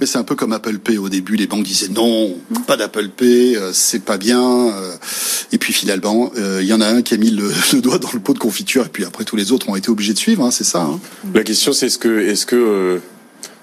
mais 0.00 0.06
c'est 0.06 0.18
un 0.18 0.24
peu 0.24 0.34
comme 0.34 0.52
Apple 0.52 0.78
Pay. 0.78 0.98
Au 0.98 1.08
début, 1.08 1.36
les 1.36 1.46
banques 1.46 1.64
disaient 1.64 1.88
non, 1.88 2.36
pas 2.66 2.76
d'Apple 2.76 3.08
Pay, 3.08 3.56
euh, 3.56 3.70
c'est 3.72 4.04
pas 4.04 4.16
bien. 4.16 4.40
Euh, 4.40 4.94
et 5.52 5.58
puis 5.58 5.72
finalement, 5.72 6.30
il 6.36 6.66
y 6.66 6.72
en 6.72 6.80
a 6.80 6.86
un 6.86 7.02
qui 7.02 7.14
a 7.14 7.16
mis 7.16 7.30
le, 7.72 7.80
doigt 7.80 7.98
dans 7.98 8.12
le 8.12 8.20
pot 8.20 8.34
de 8.34 8.38
confiture, 8.38 8.86
et 8.86 8.88
puis 8.88 9.04
après 9.04 9.24
tous 9.24 9.36
les 9.36 9.52
autres 9.52 9.68
ont 9.68 9.76
été 9.76 9.90
obligés 9.90 10.12
de 10.12 10.18
suivre. 10.18 10.44
Hein, 10.44 10.50
c'est 10.50 10.64
ça. 10.64 10.82
Hein. 10.82 11.00
La 11.34 11.42
question, 11.42 11.72
c'est 11.72 11.86
est-ce 11.86 11.98
que, 11.98 12.20
est-ce 12.20 12.46
que 12.46 13.00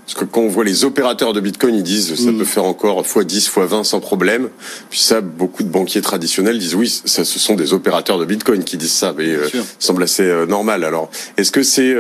parce 0.06 0.22
que 0.22 0.26
quand 0.26 0.42
on 0.42 0.48
voit 0.48 0.64
les 0.64 0.86
opérateurs 0.86 1.34
de 1.34 1.40
Bitcoin, 1.40 1.76
ils 1.76 1.84
disent 1.84 2.16
ça 2.16 2.32
mm. 2.32 2.40
peut 2.40 2.46
faire 2.46 2.64
encore 2.64 3.04
x10, 3.04 3.48
x20 3.48 3.84
sans 3.84 4.00
problème. 4.00 4.50
Puis 4.90 5.00
ça, 5.00 5.22
beaucoup 5.22 5.62
de 5.62 5.70
banquiers 5.70 6.02
traditionnels 6.02 6.58
disent 6.58 6.74
oui, 6.74 6.90
ça, 7.06 7.24
ce 7.24 7.38
sont 7.38 7.54
des 7.54 7.74
opérateurs 7.74 8.18
de 8.18 8.26
Bitcoin 8.26 8.64
qui 8.64 8.78
disent 8.78 8.92
ça, 8.92 9.14
mais 9.16 9.36
ça 9.50 9.60
semble 9.78 10.02
assez 10.02 10.46
normal. 10.48 10.84
Alors, 10.84 11.12
est-ce 11.38 11.52
que 11.52 11.62
c'est 11.62 11.96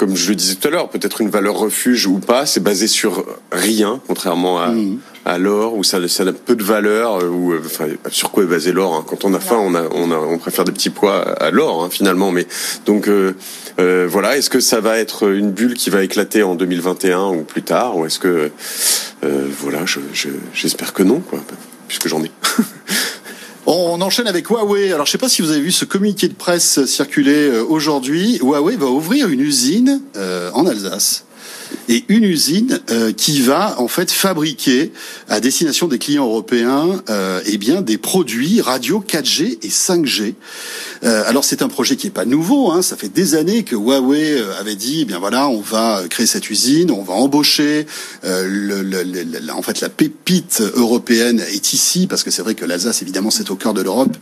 comme 0.00 0.16
je 0.16 0.30
le 0.30 0.34
disais 0.34 0.54
tout 0.54 0.66
à 0.66 0.70
l'heure, 0.70 0.88
peut-être 0.88 1.20
une 1.20 1.28
valeur 1.28 1.56
refuge 1.56 2.06
ou 2.06 2.20
pas, 2.20 2.46
c'est 2.46 2.62
basé 2.62 2.86
sur 2.86 3.26
rien, 3.52 4.00
contrairement 4.06 4.58
à, 4.58 4.68
mmh. 4.68 4.98
à 5.26 5.36
l'or, 5.36 5.74
où 5.74 5.84
ça, 5.84 6.08
ça 6.08 6.22
a 6.22 6.32
peu 6.32 6.56
de 6.56 6.64
valeur, 6.64 7.20
euh, 7.20 7.28
ou 7.28 7.52
euh, 7.52 7.60
enfin, 7.62 7.84
sur 8.10 8.30
quoi 8.30 8.44
est 8.44 8.46
basé 8.46 8.72
l'or 8.72 8.94
hein. 8.94 9.04
Quand 9.06 9.26
on 9.26 9.34
a 9.34 9.40
faim, 9.40 9.58
on, 9.60 9.74
a, 9.74 9.82
on, 9.92 10.10
a, 10.10 10.16
on 10.16 10.38
préfère 10.38 10.64
des 10.64 10.72
petits 10.72 10.88
pois 10.88 11.20
à 11.20 11.50
l'or, 11.50 11.84
hein, 11.84 11.88
finalement. 11.90 12.32
Mais 12.32 12.46
donc 12.86 13.08
euh, 13.08 13.34
euh, 13.78 14.06
voilà, 14.08 14.38
est-ce 14.38 14.48
que 14.48 14.60
ça 14.60 14.80
va 14.80 14.96
être 14.96 15.30
une 15.30 15.50
bulle 15.50 15.74
qui 15.74 15.90
va 15.90 16.02
éclater 16.02 16.42
en 16.42 16.54
2021 16.54 17.28
ou 17.28 17.42
plus 17.42 17.62
tard, 17.62 17.98
ou 17.98 18.06
est-ce 18.06 18.18
que 18.18 18.50
euh, 19.22 19.46
voilà, 19.60 19.80
j'espère 19.84 20.88
je, 20.88 20.92
que 20.94 21.02
non, 21.02 21.20
quoi, 21.20 21.40
puisque 21.88 22.08
j'en 22.08 22.24
ai. 22.24 22.30
On 23.82 24.02
enchaîne 24.02 24.26
avec 24.26 24.48
Huawei. 24.48 24.92
Alors, 24.92 25.06
je 25.06 25.12
sais 25.12 25.18
pas 25.18 25.30
si 25.30 25.40
vous 25.40 25.50
avez 25.50 25.60
vu 25.60 25.72
ce 25.72 25.86
communiqué 25.86 26.28
de 26.28 26.34
presse 26.34 26.84
circuler 26.84 27.48
euh, 27.48 27.64
aujourd'hui. 27.64 28.38
Huawei 28.42 28.76
va 28.76 28.86
ouvrir 28.86 29.28
une 29.28 29.40
usine 29.40 30.02
euh, 30.16 30.50
en 30.52 30.66
Alsace 30.66 31.24
et 31.90 32.04
une 32.08 32.22
usine 32.22 32.78
euh, 32.90 33.12
qui 33.12 33.40
va 33.40 33.74
en 33.80 33.88
fait 33.88 34.12
fabriquer 34.12 34.92
à 35.28 35.40
destination 35.40 35.88
des 35.88 35.98
clients 35.98 36.24
européens 36.24 37.02
euh, 37.10 37.40
eh 37.46 37.58
bien 37.58 37.82
des 37.82 37.98
produits 37.98 38.60
radio 38.60 39.04
4G 39.06 39.58
et 39.60 39.68
5G. 39.68 40.34
Euh, 41.02 41.24
alors 41.26 41.44
c'est 41.44 41.62
un 41.62 41.68
projet 41.68 41.96
qui 41.96 42.06
est 42.06 42.10
pas 42.10 42.24
nouveau, 42.24 42.70
hein, 42.70 42.82
ça 42.82 42.96
fait 42.96 43.08
des 43.08 43.34
années 43.34 43.64
que 43.64 43.74
Huawei 43.74 44.38
euh, 44.38 44.60
avait 44.60 44.76
dit, 44.76 45.00
eh 45.00 45.04
bien 45.04 45.18
voilà, 45.18 45.48
on 45.48 45.60
va 45.60 46.02
créer 46.08 46.26
cette 46.26 46.48
usine, 46.48 46.92
on 46.92 47.02
va 47.02 47.14
embaucher. 47.14 47.86
Euh, 48.22 48.46
le, 48.46 48.82
le, 48.82 49.02
le, 49.02 49.52
en 49.52 49.62
fait, 49.62 49.80
la 49.80 49.88
pépite 49.88 50.62
européenne 50.76 51.40
est 51.52 51.72
ici 51.72 52.06
parce 52.06 52.22
que 52.22 52.30
c'est 52.30 52.42
vrai 52.42 52.54
que 52.54 52.64
l'Alsace, 52.64 53.02
évidemment, 53.02 53.30
c'est 53.30 53.50
au 53.50 53.56
cœur 53.56 53.74
de 53.74 53.82
l'Europe. 53.82 54.16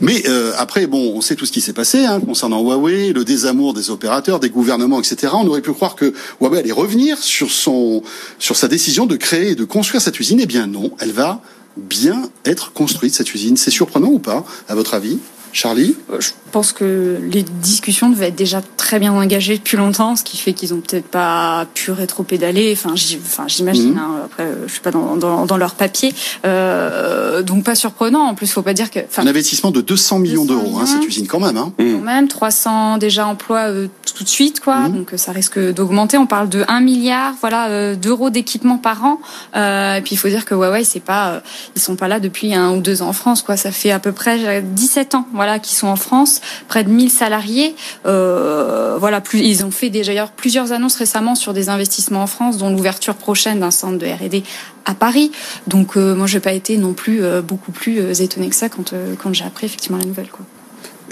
Mais 0.00 0.24
euh, 0.28 0.52
après, 0.58 0.86
bon, 0.86 1.14
on 1.16 1.22
sait 1.22 1.34
tout 1.34 1.46
ce 1.46 1.52
qui 1.52 1.62
s'est 1.62 1.72
passé 1.72 2.04
hein, 2.04 2.20
concernant 2.20 2.62
Huawei, 2.62 3.14
le 3.14 3.24
désamour 3.24 3.72
des 3.72 3.88
opérateurs, 3.88 4.38
des 4.38 4.50
gouvernements, 4.50 5.00
etc. 5.00 5.32
On 5.34 5.46
aurait 5.46 5.62
pu 5.62 5.72
croire 5.72 5.96
que 5.96 6.12
Huawei 6.42 6.58
allait 6.58 6.72
revenir 6.72 7.05
sur 7.14 7.50
son 7.50 8.02
sur 8.38 8.56
sa 8.56 8.68
décision 8.68 9.06
de 9.06 9.16
créer 9.16 9.50
et 9.50 9.54
de 9.54 9.64
construire 9.64 10.02
cette 10.02 10.18
usine. 10.18 10.40
Eh 10.40 10.46
bien 10.46 10.66
non, 10.66 10.90
elle 10.98 11.12
va 11.12 11.40
bien 11.76 12.30
être 12.44 12.72
construite 12.72 13.14
cette 13.14 13.34
usine. 13.34 13.56
C'est 13.56 13.70
surprenant 13.70 14.08
ou 14.08 14.18
pas, 14.18 14.44
à 14.68 14.74
votre 14.74 14.94
avis? 14.94 15.18
Charlie 15.56 15.96
euh, 16.12 16.20
Je 16.20 16.32
pense 16.52 16.72
que 16.72 17.18
les 17.22 17.42
discussions 17.42 18.10
devaient 18.10 18.28
être 18.28 18.36
déjà 18.36 18.60
très 18.76 18.98
bien 18.98 19.14
engagées 19.14 19.56
depuis 19.56 19.78
longtemps, 19.78 20.14
ce 20.14 20.22
qui 20.22 20.36
fait 20.36 20.52
qu'ils 20.52 20.74
ont 20.74 20.80
peut-être 20.80 21.06
pas 21.06 21.66
pu 21.72 21.92
rétro-pédaler. 21.92 22.76
Enfin, 22.78 22.94
j'imagine. 22.94 23.92
Mhm. 23.92 23.98
Hein, 23.98 24.10
après, 24.26 24.46
je 24.66 24.70
suis 24.70 24.82
pas 24.82 24.90
dans, 24.90 25.16
dans, 25.16 25.46
dans 25.46 25.56
leur 25.56 25.74
papier, 25.74 26.14
euh, 26.44 27.42
donc 27.42 27.64
pas 27.64 27.74
surprenant. 27.74 28.20
En 28.20 28.34
plus, 28.34 28.52
faut 28.52 28.60
pas 28.60 28.74
dire 28.74 28.90
que. 28.90 29.00
Un 29.16 29.26
investissement 29.26 29.70
de 29.70 29.80
200 29.80 30.18
millions 30.18 30.44
d'euros, 30.44 30.78
hein, 30.78 30.84
cette 30.84 31.06
usine 31.08 31.26
quand 31.26 31.40
même. 31.40 31.56
Hein. 31.56 31.72
Quand 31.78 31.84
mhm. 31.84 32.02
même, 32.02 32.28
300 32.28 32.98
déjà 32.98 33.26
emplois 33.26 33.70
euh, 33.70 33.88
tout 34.14 34.24
de 34.24 34.28
suite, 34.28 34.60
quoi. 34.60 34.80
Mhm. 34.80 34.92
Donc 34.92 35.12
ça 35.16 35.32
risque 35.32 35.58
d'augmenter. 35.58 36.18
On 36.18 36.26
parle 36.26 36.50
de 36.50 36.64
1 36.68 36.80
milliard, 36.80 37.32
voilà, 37.40 37.96
d'euros 37.96 38.28
d'équipement 38.28 38.76
par 38.76 39.04
an. 39.04 39.20
et 39.54 40.02
puis 40.02 40.14
il 40.14 40.18
faut 40.18 40.28
dire 40.28 40.44
que 40.44 40.54
Huawei, 40.54 40.84
c'est 40.84 41.00
pas, 41.00 41.42
ils 41.74 41.80
sont 41.80 41.96
pas 41.96 42.08
là 42.08 42.20
depuis 42.20 42.54
un 42.54 42.72
ou 42.72 42.80
deux 42.80 43.00
ans 43.00 43.08
en 43.08 43.14
France, 43.14 43.40
quoi. 43.40 43.56
Ça 43.56 43.70
fait 43.72 43.90
à 43.90 43.98
peu 43.98 44.12
près 44.12 44.60
17 44.60 45.14
ans. 45.14 45.26
Voilà 45.32 45.45
qui 45.58 45.74
sont 45.74 45.88
en 45.88 45.96
France, 45.96 46.40
près 46.68 46.84
de 46.84 46.90
1000 46.90 47.10
salariés. 47.10 47.74
Euh, 48.06 48.96
voilà, 48.98 49.20
plus, 49.20 49.40
ils 49.40 49.64
ont 49.64 49.70
fait 49.70 49.90
déjà 49.90 50.26
plusieurs 50.36 50.72
annonces 50.72 50.96
récemment 50.96 51.34
sur 51.34 51.52
des 51.52 51.68
investissements 51.68 52.22
en 52.22 52.26
France, 52.26 52.58
dont 52.58 52.70
l'ouverture 52.70 53.14
prochaine 53.14 53.60
d'un 53.60 53.70
centre 53.70 53.98
de 53.98 54.06
R&D 54.06 54.42
à 54.86 54.94
Paris. 54.94 55.32
Donc 55.66 55.96
euh, 55.96 56.14
moi, 56.14 56.26
je 56.26 56.36
n'ai 56.36 56.40
pas 56.40 56.52
été 56.52 56.78
non 56.78 56.94
plus 56.94 57.22
euh, 57.22 57.42
beaucoup 57.42 57.72
plus 57.72 57.98
euh, 57.98 58.14
étonnée 58.14 58.48
que 58.48 58.54
ça 58.54 58.68
quand, 58.68 58.94
quand 59.22 59.34
j'ai 59.34 59.44
appris 59.44 59.66
effectivement 59.66 59.98
la 59.98 60.04
nouvelle. 60.04 60.28
Quoi. 60.28 60.46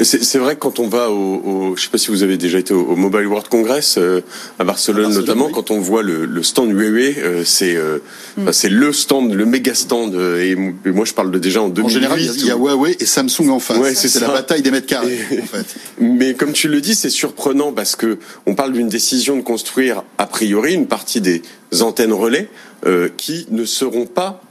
C'est 0.03 0.39
vrai 0.39 0.57
que 0.57 0.61
quand 0.61 0.81
on 0.81 0.89
va 0.89 1.11
au, 1.11 1.15
au, 1.15 1.77
je 1.77 1.83
sais 1.83 1.89
pas 1.89 1.99
si 1.99 2.09
vous 2.09 2.25
avez 2.25 2.37
déjà 2.37 2.59
été 2.59 2.75
au, 2.75 2.97
Mobile 2.97 3.27
World 3.27 3.47
Congress 3.49 3.97
euh, 3.97 4.23
à, 4.59 4.65
Barcelone, 4.65 5.15
notamment, 5.15 5.51
quand 5.51 5.71
on 5.71 5.79
voit 5.79 6.03
le, 6.03 6.27
le 6.27 6.43
stand 6.43 6.71
Huawei, 6.73 7.15
euh, 7.19 7.43
c'est 7.45 7.77
euh, 7.77 7.99
mm. 8.37 8.53
c'est 8.53 8.71
le 8.71 8.93
stand, 8.93 9.33
le 9.33 9.47
méga 9.47 9.73
stand. 9.75 10.15
Et, 10.15 10.57
moi, 10.57 11.05
je 11.05 11.15
parle 11.15 11.31
de 11.31 11.39
déjà 11.39 11.63
en 11.63 11.69
2008. 11.69 11.87
En 11.87 11.89
général, 11.89 12.21
il 12.21 12.47
y, 12.47 12.51
a 12.51 12.57
Huawei 12.57 12.97
et 12.99 13.07
Samsung 13.07 13.51
en 13.51 13.61
face. 13.61 13.79
Ouais, 13.79 13.95
c'est 13.95 14.19
la 14.21 14.29
bataille 14.29 14.63
des 14.63 14.73
mètres 14.73 14.89
carrés. 14.89 15.19
en 15.43 15.47
fait. 15.47 15.67
Mais 16.01 16.35
comme 16.35 16.53
tu 16.53 16.69
le 16.69 16.81
dis, 16.81 16.97
c'est 16.97 17.11
surprenant 17.11 17.73
parce 17.73 17.95
que 17.95 18.19
on 18.47 18.57
parle 18.57 18.73
d'une 18.73 18.89
décision 18.89 19.37
de 19.37 19.43
construire 19.43 20.03
a 20.19 20.27
priori 20.27 20.75
une 20.75 20.87
partie 20.87 21.21
des 21.21 21.43
antennes 21.81 22.13
relais 22.13 22.49
qui 23.17 23.47
ne 23.51 23.65
seront 23.65 24.05
pas 24.05 24.43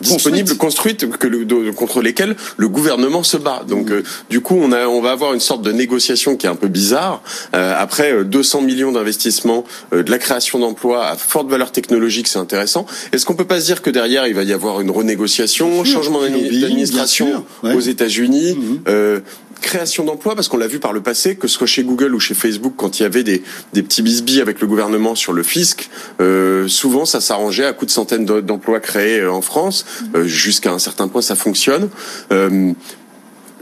disponibles, 0.00 0.56
construites, 0.56 1.08
que 1.18 1.26
le, 1.26 1.72
contre 1.72 2.02
lesquelles 2.02 2.36
le 2.56 2.68
gouvernement 2.68 3.22
se 3.22 3.36
bat. 3.36 3.62
Donc, 3.66 3.88
mmh. 3.88 3.92
euh, 3.92 4.02
du 4.30 4.40
coup, 4.40 4.58
on, 4.60 4.72
a, 4.72 4.86
on 4.86 5.00
va 5.00 5.12
avoir 5.12 5.34
une 5.34 5.40
sorte 5.40 5.62
de 5.62 5.72
négociation 5.72 6.36
qui 6.36 6.46
est 6.46 6.50
un 6.50 6.56
peu 6.56 6.68
bizarre. 6.68 7.22
Euh, 7.54 7.74
après 7.76 8.24
200 8.24 8.58
euh, 8.58 8.64
millions 8.64 8.92
d'investissements, 8.92 9.64
de 9.92 10.10
la 10.10 10.18
création 10.18 10.58
d'emplois 10.58 11.06
à 11.06 11.16
forte 11.16 11.48
valeur 11.48 11.72
technologique, 11.72 12.28
c'est 12.28 12.38
intéressant. 12.38 12.86
Est-ce 13.12 13.26
qu'on 13.26 13.34
peut 13.34 13.44
pas 13.44 13.60
se 13.60 13.66
dire 13.66 13.82
que 13.82 13.90
derrière, 13.90 14.26
il 14.26 14.34
va 14.34 14.42
y 14.42 14.52
avoir 14.52 14.80
une 14.80 14.90
renégociation, 14.90 15.84
changement 15.84 16.20
d'administration 16.22 17.44
aux 17.62 17.80
États-Unis, 17.80 18.54
mmh 18.54 19.20
création 19.60 20.04
d'emplois, 20.04 20.34
parce 20.34 20.48
qu'on 20.48 20.56
l'a 20.56 20.66
vu 20.66 20.78
par 20.78 20.92
le 20.92 21.00
passé, 21.00 21.36
que 21.36 21.48
ce 21.48 21.54
soit 21.54 21.66
chez 21.66 21.82
Google 21.82 22.14
ou 22.14 22.20
chez 22.20 22.34
Facebook, 22.34 22.74
quand 22.76 22.98
il 22.98 23.02
y 23.02 23.06
avait 23.06 23.22
des, 23.22 23.42
des 23.72 23.82
petits 23.82 24.02
bisbis 24.02 24.40
avec 24.40 24.60
le 24.60 24.66
gouvernement 24.66 25.14
sur 25.14 25.32
le 25.32 25.42
fisc, 25.42 25.88
euh, 26.20 26.68
souvent 26.68 27.04
ça 27.04 27.20
s'arrangeait 27.20 27.66
à 27.66 27.72
coup 27.72 27.86
de 27.86 27.90
centaines 27.90 28.24
d'emplois 28.24 28.80
créés 28.80 29.20
euh, 29.20 29.32
en 29.32 29.42
France. 29.42 29.84
Euh, 30.14 30.24
Jusqu'à 30.24 30.72
un 30.72 30.78
certain 30.78 31.08
point, 31.08 31.22
ça 31.22 31.36
fonctionne. 31.36 31.88
Euh, 32.32 32.72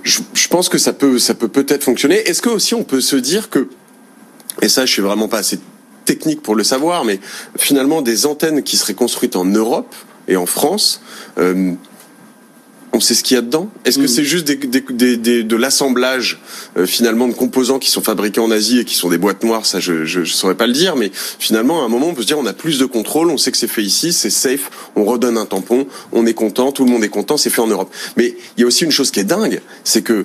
je, 0.03 0.21
je, 0.35 0.49
pense 0.49 0.69
que 0.69 0.79
ça 0.79 0.93
peut, 0.93 1.19
ça 1.19 1.35
peut 1.35 1.49
peut-être 1.49 1.85
fonctionner. 1.85 2.17
Est-ce 2.17 2.43
que 2.43 2.51
aussi 2.51 2.75
on 2.75 2.85
peut 2.85 3.01
se 3.01 3.17
dire 3.17 3.51
que, 3.51 3.69
et 4.63 4.69
ça, 4.69 4.87
je 4.87 4.93
suis 4.93 5.03
vraiment 5.03 5.29
pas 5.29 5.39
assez 5.39 5.59
technique 6.05 6.43
pour 6.43 6.55
le 6.55 6.65
savoir, 6.65 7.05
mais 7.05 7.19
finalement 7.59 8.03
des 8.03 8.27
antennes 8.27 8.63
qui 8.63 8.77
seraient 8.77 8.95
construites 8.95 9.37
en 9.37 9.45
Europe 9.45 9.95
et 10.29 10.37
en 10.37 10.47
France. 10.47 11.03
On 12.97 13.01
sait 13.01 13.13
ce 13.13 13.23
qu'il 13.23 13.35
y 13.35 13.39
a 13.39 13.43
dedans 13.43 13.69
Est-ce 13.85 13.99
que 13.99 14.05
mm. 14.05 14.09
c'est 14.09 14.25
juste 14.25 14.47
de 14.47 15.57
l'assemblage 15.57 16.41
euh, 16.79 16.87
finalement 16.87 17.29
de 17.29 17.35
composants 17.35 17.79
qui 17.79 17.91
sont 17.91 18.01
fabriqués 18.01 18.41
en 18.41 18.51
Asie 18.51 18.79
et 18.79 18.85
qui 18.87 18.95
sont 18.95 19.11
des 19.11 19.19
boîtes 19.19 19.45
noires? 19.45 19.67
Ça, 19.67 19.81
je 19.81 20.21
ne 20.21 20.25
saurais 20.25 20.55
pas 20.55 20.67
le 20.67 20.73
dire, 20.73 20.97
mais 20.97 21.11
finalement, 21.13 21.83
à 21.83 21.85
un 21.85 21.89
moment, 21.89 22.07
on 22.07 22.15
peut 22.15 22.23
se 22.23 22.27
dire 22.27 22.39
on 22.39 22.47
a 22.47 22.55
plus 22.55 22.79
de 22.79 22.87
contrôle, 22.87 23.31
on 23.31 23.37
sait 23.37 23.51
que 23.51 23.59
c'est 23.59 23.69
fait 23.69 23.83
ici, 23.83 24.15
c'est 24.15 24.31
safe, 24.31 24.71
on 24.95 25.05
redonne 25.05 25.37
un 25.37 25.45
tampon, 25.45 25.87
on 26.13 26.25
est 26.25 26.33
content, 26.33 26.73
tout 26.73 26.87
le 26.87 26.91
monde 26.91 27.05
est 27.05 27.11
content, 27.11 27.37
c'est 27.37 27.51
fait 27.51 27.61
en 27.61 27.67
Europe. 27.67 27.93
Mais 28.17 28.35
il 28.57 28.63
y 28.63 28.65
a 28.65 28.67
aussi 28.67 28.85
une 28.85 28.91
chose 28.91 29.11
qui 29.11 29.21
est 29.21 29.25
dingue, 29.25 29.61
c'est 29.85 30.01
que, 30.01 30.25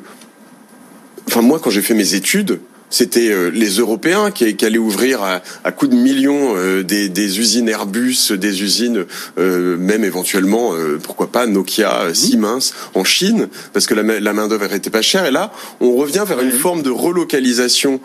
enfin 1.28 1.42
moi, 1.42 1.60
quand 1.62 1.72
j'ai 1.72 1.82
fait 1.82 1.94
mes 1.94 2.16
études, 2.16 2.62
c'était 2.92 3.30
euh, 3.30 3.50
les 3.50 3.78
Européens 3.78 4.30
qui, 4.30 4.56
qui, 4.56 4.66
allaient 4.66 4.78
ouvrir 4.78 5.24
à, 5.24 5.42
à 5.64 5.72
coups 5.72 5.92
de 5.92 5.98
millions 5.98 6.54
euh, 6.56 6.84
des, 6.84 7.10
des, 7.10 7.40
usines 7.40 7.68
Airbus, 7.68 8.34
des 8.34 8.62
usines 8.62 9.06
euh, 9.40 9.78
même 9.78 10.04
éventuellement, 10.04 10.74
pourquoi 11.02 11.32
pas 11.32 11.48
Nokia. 11.48 12.14
Siemens 12.14 12.74
en 12.94 13.04
Chine, 13.06 13.48
parce 13.72 13.88
que 13.88 13.94
la, 13.94 14.20
la 14.20 14.34
main 14.34 14.50
d'œuvre 14.50 14.74
était 14.74 14.90
pas 14.90 15.02
chère. 15.02 15.26
Et 15.26 15.32
là, 15.32 15.54
on 15.80 15.96
revient 15.96 16.24
vers 16.28 16.42
une 16.42 16.52
forme 16.52 16.84
de 16.84 16.90
relocalisation. 16.90 18.02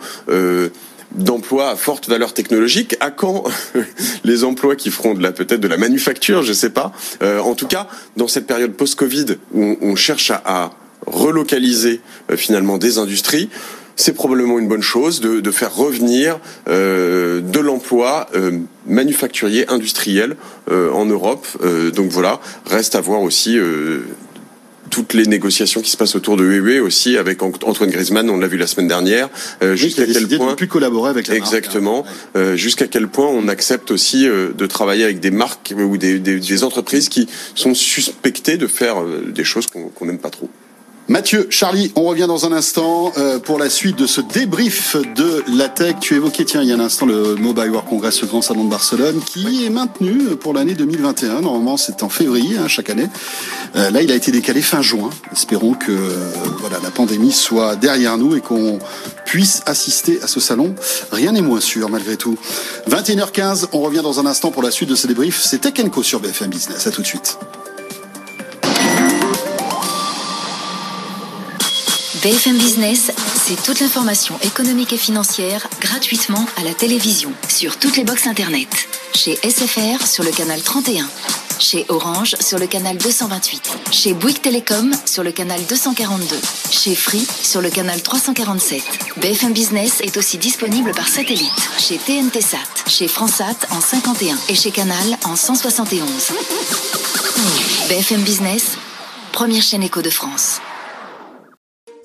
d'emplois 1.15 1.69
à 1.69 1.75
forte 1.75 2.09
valeur 2.09 2.33
technologique. 2.33 2.95
À 2.99 3.11
quand 3.11 3.43
les 4.23 4.43
emplois 4.43 4.75
qui 4.75 4.91
feront 4.91 5.13
de 5.13 5.21
la 5.21 5.31
peut-être 5.31 5.61
de 5.61 5.67
la 5.67 5.77
manufacture, 5.77 6.43
je 6.43 6.53
sais 6.53 6.69
pas. 6.69 6.93
en 7.21 7.55
tout 7.55 7.67
cas, 7.67 7.87
dans 8.15 8.27
cette 8.27 8.47
période 8.47 8.73
post-Covid 8.73 9.37
où 9.53 9.77
on, 9.81 9.95
cherche 9.95 10.31
à, 10.31 10.41
à 10.45 10.71
relocaliser 11.05 12.01
finalement 12.35 12.77
des 12.77 12.97
industries, 12.97 13.49
c'est 13.97 14.13
probablement 14.13 14.59
une 14.59 14.67
bonne 14.67 14.81
chose 14.81 15.19
de, 15.19 15.41
de 15.41 15.51
faire 15.51 15.75
revenir 15.75 16.39
euh, 16.69 17.41
de 17.41 17.59
l'emploi 17.59 18.29
euh, 18.35 18.59
manufacturier, 18.85 19.67
industriel 19.69 20.37
euh, 20.71 20.91
en 20.91 21.05
Europe. 21.05 21.45
Euh, 21.63 21.91
donc 21.91 22.11
voilà, 22.11 22.39
reste 22.65 22.95
à 22.95 23.01
voir 23.01 23.21
aussi 23.21 23.57
euh, 23.57 24.03
toutes 24.89 25.13
les 25.13 25.25
négociations 25.25 25.81
qui 25.81 25.91
se 25.91 25.97
passent 25.97 26.15
autour 26.15 26.37
de 26.37 26.43
UE 26.43 26.79
aussi 26.79 27.17
avec 27.17 27.41
Antoine 27.43 27.89
Griezmann, 27.89 28.29
on 28.29 28.37
l'a 28.37 28.47
vu 28.47 28.57
la 28.57 28.67
semaine 28.67 28.87
dernière. 28.87 29.29
Euh, 29.61 29.75
jusqu'à 29.75 30.05
quel 30.05 30.27
point 30.27 30.51
de 30.51 30.55
plus 30.55 30.67
collaborer 30.67 31.09
avec 31.09 31.27
la 31.27 31.35
exactement. 31.35 32.03
Marque, 32.03 32.07
hein. 32.07 32.39
euh, 32.39 32.55
jusqu'à 32.55 32.87
quel 32.87 33.07
point 33.07 33.27
on 33.27 33.47
accepte 33.47 33.91
aussi 33.91 34.27
euh, 34.27 34.49
de 34.57 34.65
travailler 34.65 35.03
avec 35.03 35.19
des 35.19 35.31
marques 35.31 35.73
ou 35.77 35.97
des, 35.97 36.19
des, 36.19 36.39
des, 36.39 36.63
entreprises 36.63 37.09
qui 37.09 37.27
sont 37.55 37.73
suspectées 37.73 38.57
de 38.57 38.67
faire 38.67 38.97
des 39.03 39.43
choses 39.43 39.67
qu'on 39.67 40.05
n'aime 40.05 40.19
pas 40.19 40.29
trop. 40.29 40.49
Mathieu, 41.09 41.47
Charlie, 41.49 41.89
on 41.95 42.03
revient 42.03 42.25
dans 42.27 42.45
un 42.45 42.51
instant 42.51 43.13
euh, 43.17 43.39
pour 43.39 43.57
la 43.57 43.69
suite 43.69 43.97
de 43.97 44.05
ce 44.05 44.19
débrief 44.19 44.97
de 45.15 45.41
la 45.55 45.69
tech. 45.69 45.95
Tu 46.01 46.15
évoquais, 46.15 46.43
tiens, 46.43 46.61
il 46.61 46.67
y 46.67 46.73
a 46.73 46.75
un 46.75 46.81
instant, 46.81 47.05
le 47.05 47.35
Mobile 47.35 47.69
World 47.69 47.87
Congress, 47.87 48.21
le 48.21 48.27
grand 48.27 48.41
salon 48.41 48.65
de 48.65 48.69
Barcelone, 48.69 49.21
qui 49.25 49.65
est 49.65 49.69
maintenu 49.69 50.35
pour 50.35 50.53
l'année 50.53 50.73
2021. 50.73 51.39
Normalement, 51.39 51.77
c'est 51.77 52.03
en 52.03 52.09
février, 52.09 52.57
hein, 52.57 52.67
chaque 52.67 52.89
année. 52.89 53.07
Euh, 53.77 53.89
là, 53.89 54.01
il 54.01 54.11
a 54.11 54.15
été 54.15 54.33
décalé 54.33 54.61
fin 54.61 54.81
juin. 54.81 55.09
Espérons 55.31 55.75
que 55.75 55.93
euh, 55.93 56.29
voilà, 56.59 56.79
la 56.83 56.91
pandémie 56.91 57.31
soit 57.31 57.77
derrière 57.77 58.17
nous 58.17 58.35
et 58.35 58.41
qu'on 58.41 58.77
puisse 59.23 59.61
assister 59.65 60.19
à 60.23 60.27
ce 60.27 60.41
salon. 60.41 60.75
Rien 61.13 61.31
n'est 61.31 61.41
moins 61.41 61.61
sûr, 61.61 61.87
malgré 61.87 62.17
tout. 62.17 62.37
21h15, 62.89 63.67
on 63.71 63.79
revient 63.79 64.01
dans 64.03 64.19
un 64.19 64.25
instant 64.25 64.51
pour 64.51 64.61
la 64.61 64.71
suite 64.71 64.89
de 64.89 64.95
ce 64.95 65.07
débrief. 65.07 65.41
C'est 65.41 65.59
Tech 65.59 65.89
Co 65.89 66.03
sur 66.03 66.19
BFM 66.19 66.49
Business. 66.49 66.85
À 66.85 66.91
tout 66.91 67.01
de 67.01 67.07
suite. 67.07 67.37
BFM 72.27 72.57
Business, 72.57 73.13
c'est 73.35 73.63
toute 73.63 73.79
l'information 73.79 74.37
économique 74.43 74.91
et 74.91 74.97
financière 74.97 75.65
gratuitement 75.79 76.45
à 76.57 76.63
la 76.65 76.73
télévision, 76.73 77.31
sur 77.47 77.79
toutes 77.79 77.95
les 77.95 78.03
boxes 78.03 78.27
Internet. 78.27 78.67
Chez 79.15 79.37
SFR 79.37 80.05
sur 80.05 80.25
le 80.25 80.31
canal 80.31 80.61
31, 80.61 81.07
chez 81.57 81.85
Orange 81.87 82.35
sur 82.41 82.59
le 82.59 82.67
canal 82.67 82.97
228, 82.97 83.77
chez 83.93 84.13
Bouygues 84.13 84.41
Télécom 84.41 84.91
sur 85.05 85.23
le 85.23 85.31
canal 85.31 85.65
242, 85.69 86.35
chez 86.69 86.95
Free 86.95 87.25
sur 87.43 87.61
le 87.61 87.69
canal 87.69 88.01
347. 88.01 88.83
BFM 89.21 89.53
Business 89.53 90.01
est 90.01 90.17
aussi 90.17 90.37
disponible 90.37 90.91
par 90.91 91.07
satellite, 91.07 91.69
chez 91.79 91.97
TNT 91.97 92.41
Sat, 92.41 92.57
chez 92.87 93.07
Fransat 93.07 93.55
en 93.71 93.79
51 93.79 94.37
et 94.49 94.55
chez 94.55 94.71
Canal 94.71 95.17
en 95.23 95.37
171. 95.37 96.09
BFM 97.87 98.21
Business, 98.23 98.77
première 99.31 99.63
chaîne 99.63 99.83
éco 99.83 100.01
de 100.01 100.09
France. 100.09 100.59